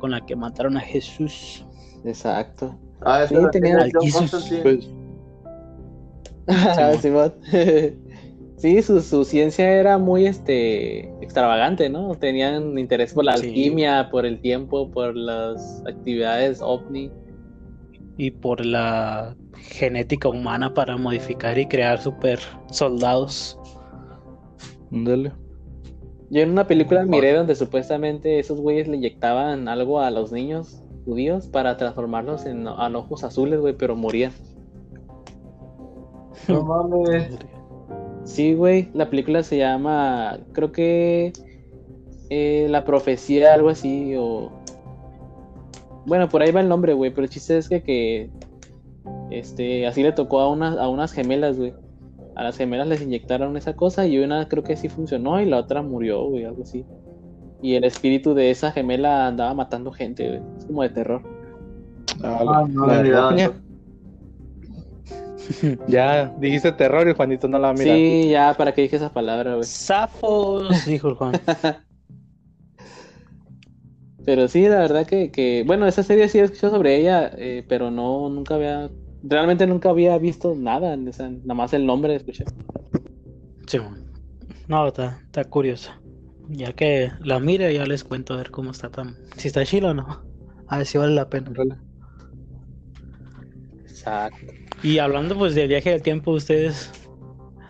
[0.00, 1.64] con la que mataron a Jesús.
[2.04, 2.76] Exacto.
[3.02, 3.88] Ah, Sí, tenía-.
[3.92, 4.62] Constantine.
[4.62, 4.90] pues,
[7.02, 7.32] Simón.
[8.62, 12.14] sí, su, su ciencia era muy este extravagante, ¿no?
[12.14, 13.48] Tenían interés por la Sí.
[13.48, 17.10] alquimia, por el tiempo, por las actividades ovni.
[18.16, 22.38] Y por la genética humana para modificar y crear super
[22.70, 23.58] soldados.
[24.92, 25.32] ándale.
[26.30, 30.82] Yo en una película miré donde supuestamente esos güeyes le inyectaban algo a los niños
[31.04, 34.32] judíos para transformarlos en a ojos azules, güey, pero morían.
[36.48, 37.38] No mames.
[38.24, 41.32] Sí, güey, la película se llama, creo que
[42.30, 44.50] eh, La Profecía, algo así, o...
[46.06, 48.30] Bueno, por ahí va el nombre, güey, pero el chiste es que,
[49.30, 51.74] este, así le tocó a unas, a unas gemelas, güey.
[52.34, 55.58] A las gemelas les inyectaron esa cosa y una creo que sí funcionó y la
[55.58, 56.84] otra murió, güey, algo así.
[57.60, 60.40] Y el espíritu de esa gemela andaba matando gente, güey.
[60.58, 61.22] Es como de terror.
[62.22, 63.52] Ah, no, la verdad.
[65.88, 67.96] Ya dijiste terror y Juanito no la va a mirar.
[67.96, 69.64] Sí, ya, ¿para qué dije esa palabra, güey?
[69.66, 71.32] Zafos, dijo el Juan.
[74.24, 77.64] Pero sí, la verdad que, que bueno, esa serie sí he escuchado sobre ella, eh,
[77.68, 78.88] pero no, nunca había,
[79.24, 82.44] realmente nunca había visto nada, o sea, nada más el nombre escuché.
[83.66, 83.78] Sí,
[84.68, 86.00] no, está, está curiosa.
[86.48, 89.16] Ya que la mire, ya les cuento a ver cómo está tan.
[89.36, 90.22] Si está chila o no.
[90.68, 91.50] A ver si vale la pena.
[94.02, 94.52] Exacto.
[94.82, 96.90] Y hablando pues del viaje del tiempo, ustedes,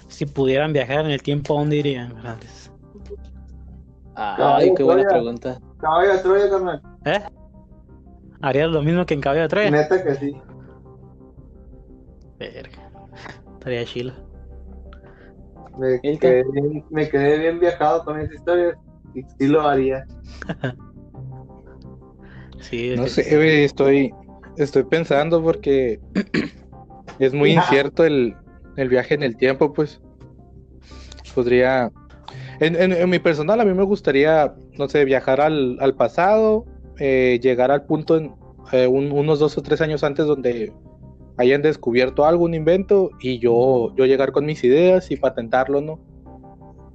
[0.08, 2.14] si pudieran viajar en el tiempo, ¿a dónde irían?
[2.22, 2.70] Grandes?
[4.14, 5.16] Ay, Caballo qué buena Troya.
[5.16, 5.60] pregunta.
[5.78, 6.82] Caballo de Troya, carnal.
[7.04, 7.20] ¿Eh?
[8.40, 9.70] ¿Harías lo mismo que en Caballo de Troya?
[9.70, 10.32] Neta que sí.
[12.38, 12.90] Verga.
[13.54, 14.14] Estaría chila.
[15.78, 18.76] Me ¿El quedé, bien, me quedé bien viajado con esa historia.
[19.14, 20.06] Y sí lo haría.
[22.60, 24.14] Sí, es No que- sé, estoy,
[24.56, 26.00] estoy pensando porque
[27.18, 28.34] es muy incierto el,
[28.76, 30.00] el viaje en el tiempo, pues.
[31.34, 31.90] Podría.
[32.60, 36.64] En, en- en mi personal, a mí me gustaría, no sé, viajar al, al pasado,
[36.98, 38.34] eh, llegar al punto en
[38.72, 40.72] eh, un- unos dos o tres años antes donde
[41.38, 45.98] hayan descubierto algo, un invento, y yo, yo llegar con mis ideas y patentarlo, ¿no?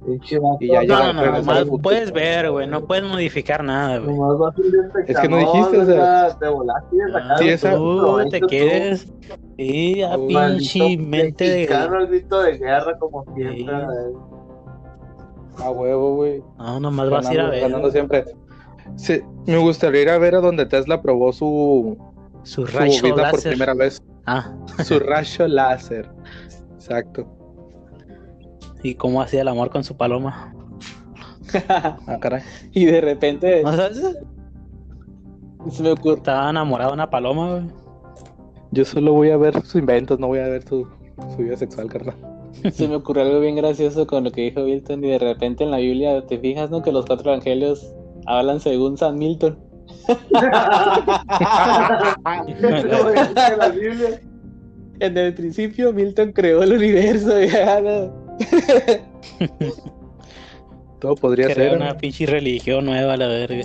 [0.06, 1.78] Y ya No, no, no, futuro.
[1.82, 4.16] puedes ver, güey, no puedes modificar nada, güey.
[4.16, 6.38] Nomás vas a ir de Es que no dijiste, o sea-.
[6.38, 9.12] Te volaste y Sí, esa- tú te quieres.
[9.56, 11.64] Sí, a Un pinche mente de.
[11.64, 13.74] el grito de guerra como siempre.
[15.58, 16.42] A huevo, güey.
[16.58, 18.24] No, nomás vas a ir a ver ganando siempre.
[18.96, 21.98] Sí, me gustaría ir a ver a donde Tesla probó su,
[22.44, 23.50] su su rayo bobina por láser.
[23.52, 24.00] primera vez.
[24.26, 24.52] Ah,
[24.84, 26.08] Su rayo láser.
[26.74, 27.26] Exacto.
[28.82, 30.54] Y cómo hacía el amor con su paloma.
[31.70, 32.42] Ah, caray.
[32.72, 34.02] y de repente, ¿No sabes?
[35.70, 36.16] Se me ocurre.
[36.18, 37.62] Estaba enamorado de una paloma, güey.
[38.70, 40.86] Yo solo voy a ver sus inventos, no voy a ver su,
[41.34, 42.16] su vida sexual, carnal.
[42.72, 45.70] Se me ocurrió algo bien gracioso con lo que dijo Milton y de repente en
[45.70, 46.82] la Biblia te fijas, ¿no?
[46.82, 47.94] Que los cuatro evangelios
[48.26, 49.58] hablan según San Milton.
[50.30, 52.12] la
[53.74, 54.20] Biblia.
[55.00, 57.40] En el principio Milton creó el universo.
[57.40, 58.27] Ya, no.
[61.00, 61.76] Todo podría Crea ser.
[61.76, 63.62] una pinche religión nueva, la verga.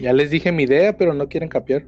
[0.00, 1.84] Ya les dije mi idea, pero no quieren capiar.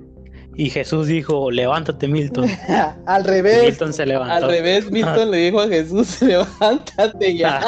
[0.59, 2.49] Y Jesús dijo, levántate, Milton.
[3.07, 3.63] Al Y revés.
[3.65, 4.35] Milton se levantó.
[4.35, 7.61] Al revés, Milton le dijo a Jesús, levántate ya.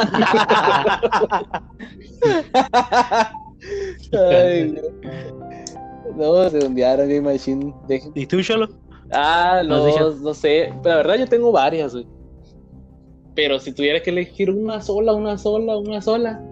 [4.13, 4.75] Ay,
[6.17, 6.43] no.
[6.43, 7.75] no, se hundiaron bien machine.
[7.89, 8.69] Dejen- ¿Y tú, Cholo?
[9.13, 10.73] Ah, No no, no sé.
[10.83, 12.07] Pero la verdad yo tengo varias, güey.
[13.39, 16.43] Pero si tuviera que elegir una sola, una sola, una sola,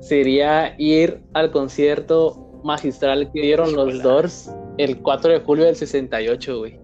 [0.00, 4.02] sería ir al concierto magistral que dieron los.
[4.02, 6.78] Doors el 4 de julio del 68, güey.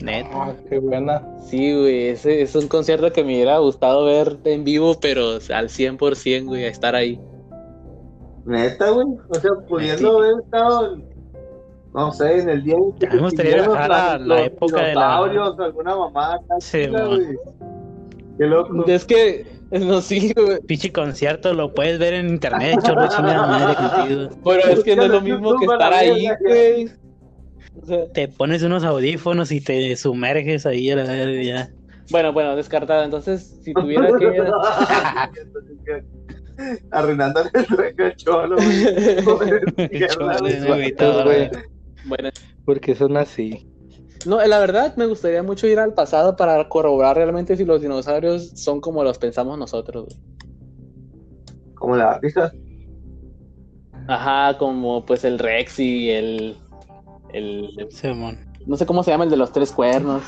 [0.00, 0.30] Neta.
[0.32, 1.22] Ah, qué buena.
[1.44, 5.68] Sí, güey, ese es un concierto que me hubiera gustado ver en vivo, pero al
[5.68, 7.20] 100%, güey, a estar ahí.
[8.46, 9.08] Neta, güey.
[9.28, 10.96] O sea, pudiendo haber estado
[11.98, 14.34] no sé, en el día en que Ya me gustaría extinguieron viajar los- a la
[14.36, 16.86] los época de la- alguna mamá Sí.
[18.38, 18.84] Qué loco.
[18.86, 20.60] Es que, no sí, güey.
[20.60, 23.74] Pinche concierto lo puedes ver en internet, Cholo, chingada madre
[24.06, 24.28] contigo.
[24.44, 26.88] Pero es que no es lo mismo que estar ahí, güey.
[27.82, 31.68] O sea, Te pones unos audífonos y te sumerges ahí a la verga ya.
[32.10, 33.02] bueno, bueno, descartado.
[33.04, 34.42] Entonces, si tuviera que
[36.90, 39.24] Arruinándole el sueño al cholo, güey.
[39.24, 39.60] Pobre
[40.08, 40.66] Chole,
[41.24, 41.50] güey.
[42.08, 42.30] Bueno,
[42.64, 43.68] porque son así.
[44.26, 48.50] no, la verdad me gustaría mucho ir al pasado para corroborar realmente si los dinosaurios
[48.54, 50.06] son como los pensamos nosotros.
[50.06, 50.16] güey.
[51.74, 52.52] Como la artista.
[54.08, 56.56] Ajá, como pues el Rex y el,
[57.32, 58.38] el Simón.
[58.66, 60.22] no sé cómo se llama el de los tres cuernos.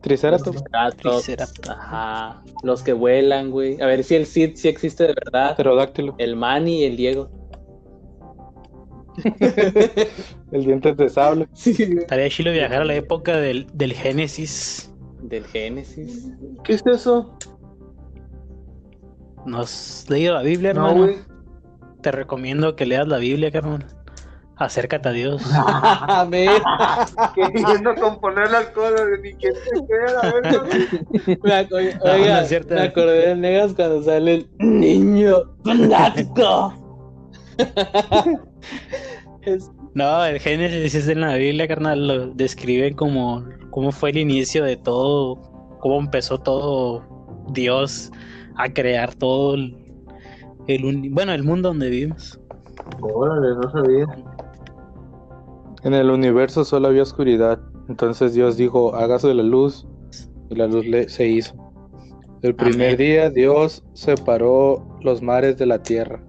[0.00, 0.64] Triceratops.
[0.64, 1.68] Triceratops, Triceratops.
[1.70, 3.80] Ajá, los que vuelan, güey.
[3.80, 5.54] A ver si el Cid sí existe de verdad.
[5.54, 6.16] Pterodáctilo.
[6.18, 7.30] El Manny y el Diego.
[10.52, 11.48] El diente de sable.
[11.52, 14.92] Sí, Estaría chido viajar a la época del, del Génesis.
[15.22, 16.28] del Génesis.
[16.64, 17.36] ¿Qué es eso?
[19.46, 21.12] ¿No has leído la Biblia, No, hermano?
[22.00, 23.84] Te recomiendo que leas la Biblia, carnal.
[24.56, 25.42] Acércate a Dios.
[25.54, 26.50] Amén.
[27.34, 30.34] Queriendo componer las cosas, ni que se queda,
[32.02, 36.74] oiga, me acordé del Negas cuando sale el niño fanático.
[39.42, 42.06] Es- No, el Génesis es en la Biblia, carnal.
[42.06, 45.36] Lo describen como cómo fue el inicio de todo,
[45.80, 47.02] cómo empezó todo
[47.52, 48.10] Dios
[48.56, 49.76] a crear todo el,
[51.10, 52.38] bueno, el mundo donde vivimos.
[53.00, 54.06] Órale, no sabía.
[55.82, 57.58] En el universo solo había oscuridad.
[57.88, 59.86] Entonces Dios dijo, hágase la luz.
[60.50, 61.54] Y la luz le- se hizo.
[62.42, 62.96] El primer Amén.
[62.98, 66.22] día Dios separó los mares de la tierra.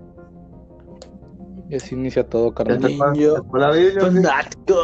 [1.69, 2.97] Y así inicia todo, güey.
[3.99, 4.75] fanático.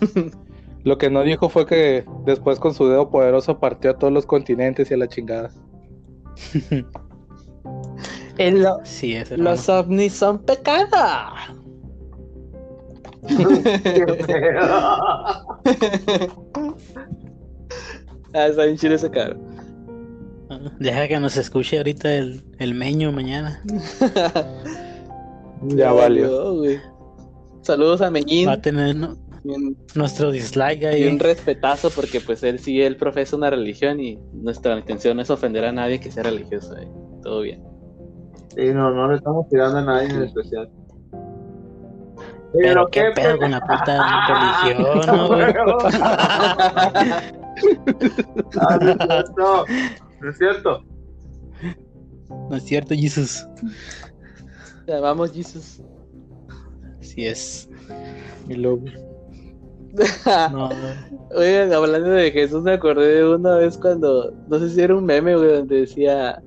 [0.84, 4.24] Lo que no dijo fue que después con su dedo poderoso partió a todos los
[4.24, 5.50] continentes y a la chingada.
[8.38, 10.86] Lo- Sí, es los ovnis son pecado.
[13.28, 14.62] Qué feo.
[18.32, 19.36] Ah, está bien chido ese cara.
[20.78, 23.62] Deja que nos escuche ahorita el, el meño mañana.
[25.62, 26.54] Ya valió.
[26.54, 26.80] güey.
[27.60, 28.48] Saludos a Meñín.
[28.48, 28.96] Va a tener.
[29.44, 31.06] Y nuestro dislike y ahí.
[31.06, 35.28] un respetazo porque pues él sí, él profesa una religión y nuestra intención no es
[35.28, 36.74] ofender a nadie que sea religioso.
[36.78, 36.88] eh.
[37.22, 37.62] Todo bien.
[38.56, 40.70] Sí, no, no le estamos tirando a nadie en especial.
[42.58, 45.44] Pero qué pedo con la puta religión, ¿no, güey?
[48.60, 49.64] Ah, no.
[50.20, 50.84] No es cierto.
[52.30, 53.46] No es cierto, Jesus.
[54.86, 55.82] Ya, vamos, Jesus.
[57.00, 57.68] Así es.
[58.48, 58.84] Y luego,
[60.52, 60.70] No,
[61.34, 65.04] Oigan, hablando de Jesús, me acordé de una vez cuando, no sé si era un
[65.04, 66.42] meme, güey, donde decía,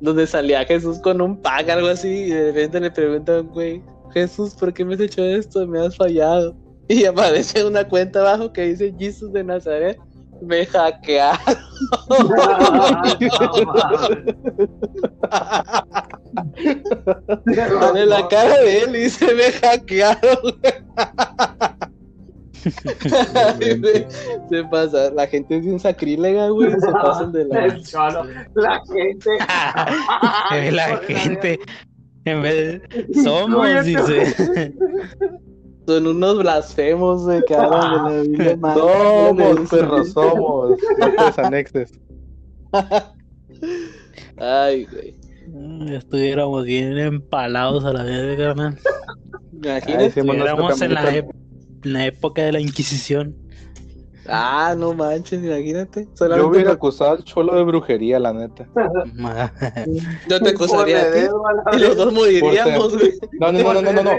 [0.00, 4.54] donde salía Jesús con un pack, algo así, y de repente le preguntan, güey, Jesús,
[4.54, 5.66] ¿por qué me has hecho esto?
[5.66, 6.56] Me has fallado.
[6.88, 9.98] Y aparece una cuenta abajo que dice Jesús de Nazaret,
[10.42, 11.38] me hackearon.
[17.80, 20.58] Pone la cara de él y dice, me hackearon.
[23.34, 24.06] Ay, güey,
[24.50, 27.66] se pasa, la gente es bien sacrílega, güey, se pasan de la...
[27.66, 28.24] El cholo,
[28.54, 29.30] la gente.
[30.72, 31.60] La gente.
[32.24, 33.22] En vez de.
[33.22, 34.74] Somos, dice.
[35.86, 40.70] Son unos blasfemos, güey, hablan de la Biblia madre, Somos, perros, somos.
[40.98, 41.92] No te desanexes.
[44.38, 45.14] Ay, güey.
[45.48, 48.78] Mm, Estuviéramos bien empalados a la vez, carnal.
[49.52, 50.04] Imagínate.
[50.20, 53.34] hemos- Estuviéramos la, en la época de la Inquisición.
[54.28, 56.08] Ah, no manches, imagínate.
[56.18, 58.66] Yo hubiera por- acusado al cholo de brujería, la neta.
[60.28, 61.20] Yo te acusaría a ti.
[61.20, 63.12] Dedo Y los dos moriríamos, güey.
[63.40, 64.10] No, no, no, no, no.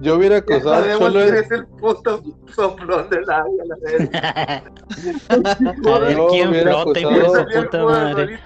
[0.00, 1.28] Yo hubiera acusado al cholo de...
[1.28, 2.22] eres el puto
[2.54, 4.64] soplón del área, la verga.
[5.94, 8.38] A ver Yo quién hubiera flota, hijo acusado- el puta madre.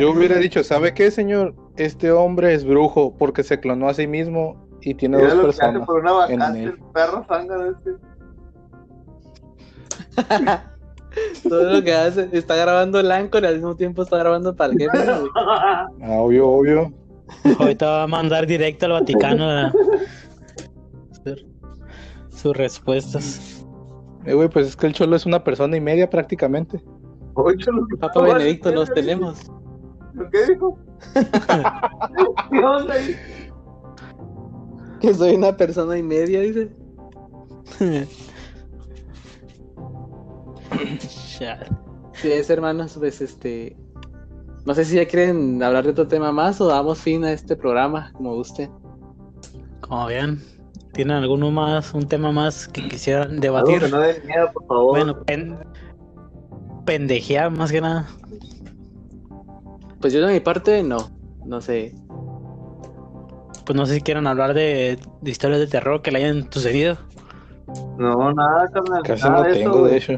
[0.00, 1.54] Yo hubiera dicho, ¿sabe qué, señor?
[1.76, 5.42] Este hombre es brujo porque se clonó a sí mismo y tiene Mira dos lo
[5.44, 5.86] que hace personas.
[5.86, 6.68] por una en vacante, él.
[6.68, 7.90] el perro zángano este.
[11.48, 14.72] Todo lo que hace, está grabando el Anchor y al mismo tiempo está grabando para
[14.72, 15.30] el jefe, güey.
[15.34, 16.92] Ah, obvio, obvio.
[17.58, 19.72] Ahorita va a mandar directo al Vaticano a
[21.10, 21.44] hacer
[22.30, 23.64] sus respuestas.
[24.24, 26.80] Eh, güey, pues es que el cholo es una persona y media prácticamente.
[27.34, 29.50] Ocho, lo que Papa Benedicto, los tenemos.
[30.14, 30.78] ¿Lo qué dijo?
[32.50, 33.16] ¿Qué onda ahí?
[35.00, 36.70] Que soy una persona y media, dice.
[41.40, 41.58] Ya.
[42.14, 43.76] Sí, es hermanos, pues este.
[44.64, 47.56] No sé si ya quieren hablar de otro tema más o damos fin a este
[47.56, 48.68] programa, como guste.
[49.80, 50.42] Como vean,
[50.92, 53.80] ¿tienen alguno más, un tema más que quisieran debatir?
[53.80, 54.90] que no den miedo, por favor.
[54.98, 55.58] Bueno, pen-
[56.84, 58.06] pendejear más que nada.
[60.00, 61.08] Pues yo de mi parte, no.
[61.46, 61.94] No sé.
[63.68, 66.96] Pues no sé si quieren hablar de, de historias de terror que le hayan sucedido.
[67.98, 69.02] No, nada, carnal.
[69.02, 69.90] Casi nada no de eso, tengo, güey.
[69.90, 70.12] de hecho.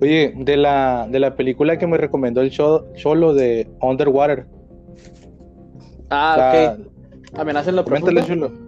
[0.00, 4.46] Oye, de la, de la película que me recomendó el cho- cholo de Underwater.
[6.08, 7.38] Ah, la- ok.
[7.38, 8.46] Amenaza en lo Coméntale, profundo.
[8.48, 8.66] chulo.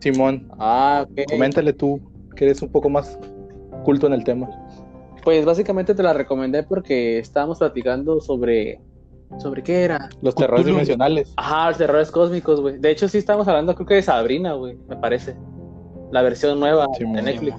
[0.00, 1.20] Simón, Ah, ok.
[1.30, 2.00] coméntale tú,
[2.34, 3.16] que eres un poco más
[3.84, 4.48] culto en el tema.
[5.22, 8.80] Pues básicamente te la recomendé porque estábamos platicando sobre.
[9.38, 10.08] ¿Sobre qué era?
[10.22, 10.74] Los terrores Cthulhu.
[10.76, 11.32] dimensionales.
[11.36, 12.78] Ajá, los terrores cósmicos, güey.
[12.78, 15.36] De hecho, sí estábamos hablando, creo que de Sabrina, güey, me parece.
[16.10, 17.22] La versión nueva Sí, de.
[17.22, 17.56] Netflix.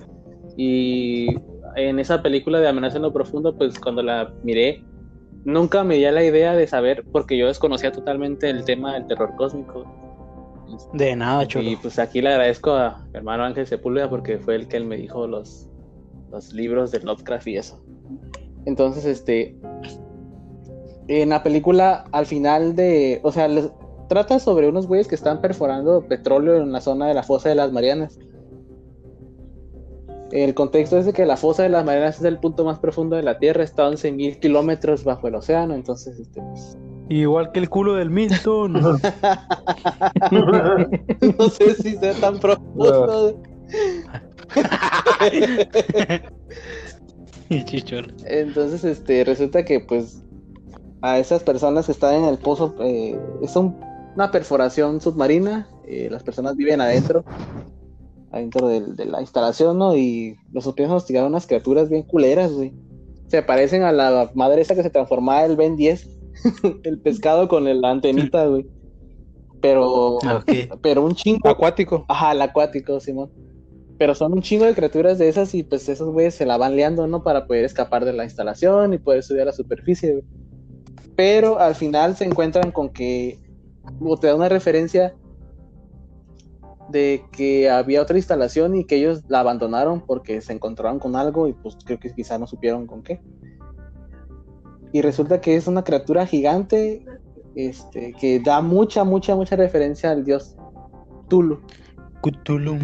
[0.58, 1.28] Y
[1.76, 4.84] en esa película de Amenaza en lo Profundo, pues cuando la miré,
[5.46, 9.36] nunca me dio la idea de saber, porque yo desconocía totalmente el tema del terror
[9.38, 9.86] cósmico.
[10.94, 11.70] De nada, Y chulo.
[11.82, 14.98] pues aquí le agradezco a mi hermano Ángel Sepúlveda porque fue el que él me
[14.98, 15.68] dijo los,
[16.32, 17.82] los libros de Lovecraft y eso.
[18.66, 19.56] Entonces, este.
[21.10, 23.20] En la película, al final de.
[23.24, 23.72] O sea, les-
[24.10, 27.56] trata sobre unos güeyes que están perforando petróleo en la zona de la fosa de
[27.56, 28.20] las Marianas.
[30.32, 33.16] El contexto es de que la fosa de las Marianas es el punto más profundo
[33.16, 36.78] de la Tierra, está a 11.000 kilómetros bajo el océano, entonces, este, pues,
[37.10, 38.74] Igual que el culo del Milton.
[38.74, 39.00] no
[41.50, 43.42] sé si sea tan profundo.
[47.52, 48.10] Y chicholo.
[48.26, 50.22] Entonces, este, resulta que pues
[51.02, 53.80] a esas personas que están en el pozo, eh, es un-
[54.16, 57.24] una perforación submarina, eh, las personas viven adentro,
[58.32, 59.96] adentro de la instalación, ¿no?
[59.96, 62.74] Y los empiezan a hostigar unas criaturas bien culeras, güey.
[63.28, 66.08] Se parecen a la madre esa que se transformaba el Ben 10,
[66.84, 68.66] el pescado con el- la antenita, güey.
[69.62, 70.22] Pero, Ok.
[70.82, 71.50] pero un chingo.
[71.50, 72.06] Acuático.
[72.08, 73.30] Ajá, el acuático, Simón.
[73.98, 76.76] Pero son un chingo de criaturas de esas y pues esos güeyes se la van
[76.76, 77.22] liando, ¿no?
[77.24, 80.24] Para poder escapar de la instalación y poder subir a la superficie, güey.
[81.20, 83.42] Pero al final se encuentran con que,
[84.00, 85.14] o te da una referencia
[86.92, 91.50] de que había otra instalación y que ellos la abandonaron porque se encontraron con algo
[91.50, 93.20] y pues creo que quizá no supieron con qué.
[94.94, 97.06] Y resulta que es una criatura gigante
[97.54, 100.56] este, que da mucha, mucha, mucha referencia al dios
[101.28, 101.60] Tulu.
[102.22, 102.80] Cthulhu.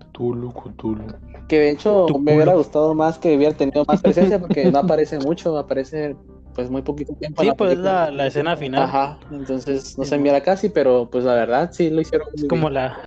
[0.00, 1.04] Cthulhu, Cthulhu.
[1.46, 5.20] Que de hecho me hubiera gustado más que hubiera tenido más presencia porque no aparece
[5.20, 6.16] mucho, aparece
[6.54, 7.42] pues muy poquito tiempo.
[7.42, 8.06] Sí, la pues película.
[8.06, 8.82] la, la escena final.
[8.82, 12.48] Ajá, entonces no se mira casi, pero pues la verdad sí lo hicieron muy Es
[12.48, 12.98] como bien, la.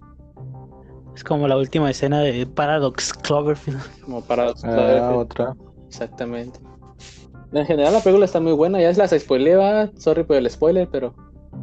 [1.15, 3.79] Es como la última escena de Paradox Cloverfield.
[4.03, 5.55] como para Ah, otra.
[5.87, 6.59] exactamente.
[7.51, 10.87] En general la película está muy buena, ya es las spoileaba, sorry por el spoiler,
[10.91, 11.13] pero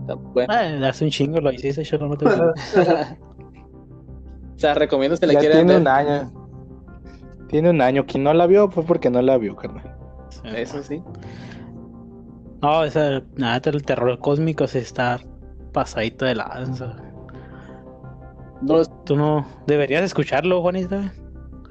[0.03, 0.55] está buena.
[0.85, 2.55] Ah, hace un chingo lo hiciste, yo no te o
[4.57, 5.81] sea, recomiendo si la Ya quieren tiene ver.
[5.83, 6.33] un año.
[7.49, 8.07] Tiene un año.
[8.07, 9.97] Quien no la vio fue porque no la vio, carnal.
[10.55, 11.03] Eso sí.
[12.63, 15.21] No, esa, nada, el terror cósmico se está
[15.73, 16.97] pasadito de lanza.
[18.63, 20.97] Los, Tú no deberías escucharlo, Juanito.
[20.97, 21.11] güey.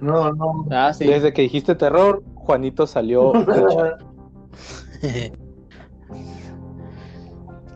[0.01, 0.65] No, no.
[0.71, 1.05] Ah, sí.
[1.05, 3.33] Desde que dijiste terror, Juanito salió.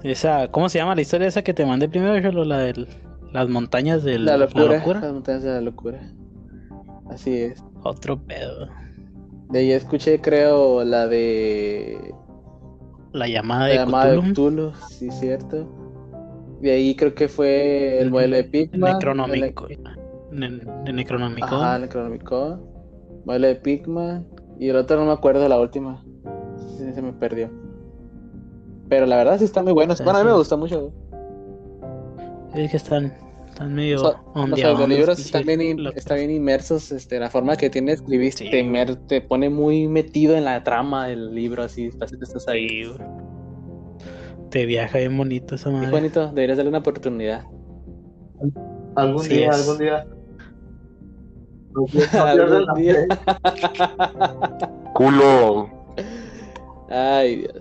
[0.04, 2.46] esa, ¿cómo se llama la historia esa que te mandé primero, Cholo?
[2.46, 2.88] La de
[3.32, 6.00] las montañas de La locura, Las montañas de la locura.
[7.10, 7.64] Así es.
[7.84, 8.70] Otro pedo.
[9.50, 12.13] De ahí escuché, creo, la de.
[13.14, 14.34] La llamada La de llamada de Cthulhu.
[14.72, 15.68] Cthulhu, sí, cierto.
[16.62, 18.94] De ahí creo que fue el modelo de Pigman.
[18.94, 19.68] Necronómico.
[19.68, 19.80] el-
[20.32, 21.54] Ne- De Necronomicon.
[21.54, 22.62] Ajá, Necronomicon.
[23.26, 24.26] Modelo de Pigman.
[24.60, 26.04] Y el otro no me acuerdo, la última.
[26.78, 27.50] Sí, se me perdió.
[28.90, 29.94] Pero la verdad sí está muy bueno.
[30.04, 30.92] Bueno, a mí me gusta mucho.
[32.56, 33.14] Es que están,
[33.54, 35.98] están medio O sea, los libros están bien, in- locos.
[36.00, 38.50] están bien inmersos, este, la forma que tiene de escribir Sí,
[39.08, 42.86] te, pone muy metido en la trama del libro, así, que estás ahí.
[42.86, 42.98] Güey.
[44.50, 45.92] Te viaja bien bonito esa Qué madre.
[45.92, 47.44] bonito, deberías darle una oportunidad.
[48.96, 49.56] Algún Sí día, es.
[49.62, 50.08] algún día.
[51.76, 52.96] No, pi- no pierdas Algún la día.
[52.96, 54.68] fe.
[54.94, 55.70] Culo.
[56.90, 57.54] Ay, Dios.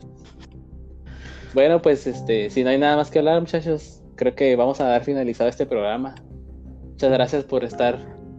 [1.55, 4.85] Bueno, pues este, si no hay nada más que hablar, muchachos, creo que vamos a
[4.85, 6.15] dar finalizado este programa.
[6.91, 7.99] Muchas gracias por estar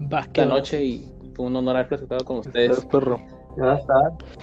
[0.09, 2.85] esta noche y fue un honor haber platicado con ustedes.
[2.85, 3.19] Perro.
[3.57, 3.93] Ya está.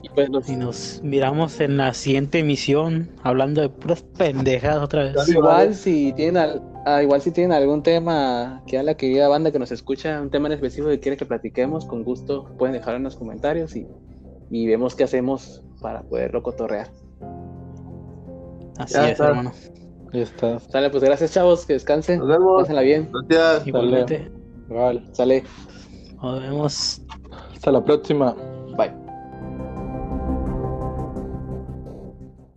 [0.02, 5.04] Y pues los- Y nos miramos en la siguiente emisión hablando de puras pendejas otra
[5.04, 5.28] vez.
[5.28, 9.50] Igual si tienen al- ah, igual si tienen algún tema que a la querida banda
[9.50, 12.98] que nos escucha, un tema en específico que quiere que platiquemos, con gusto pueden dejarlo
[12.98, 13.86] en los comentarios y,
[14.50, 16.88] y vemos qué hacemos para poderlo cotorrear.
[18.78, 19.28] Así Ya es, está.
[19.28, 19.52] hermano.
[20.12, 20.58] Ya está.
[20.58, 22.62] Sale, pues gracias chavos, que descansen, Nos vemos.
[22.62, 23.66] pásenla bien, Gracias.
[23.66, 24.30] Igualmente.
[24.68, 25.02] Vale.
[25.12, 25.44] sale.
[26.22, 27.02] Nos vemos.
[27.52, 28.34] Hasta la próxima.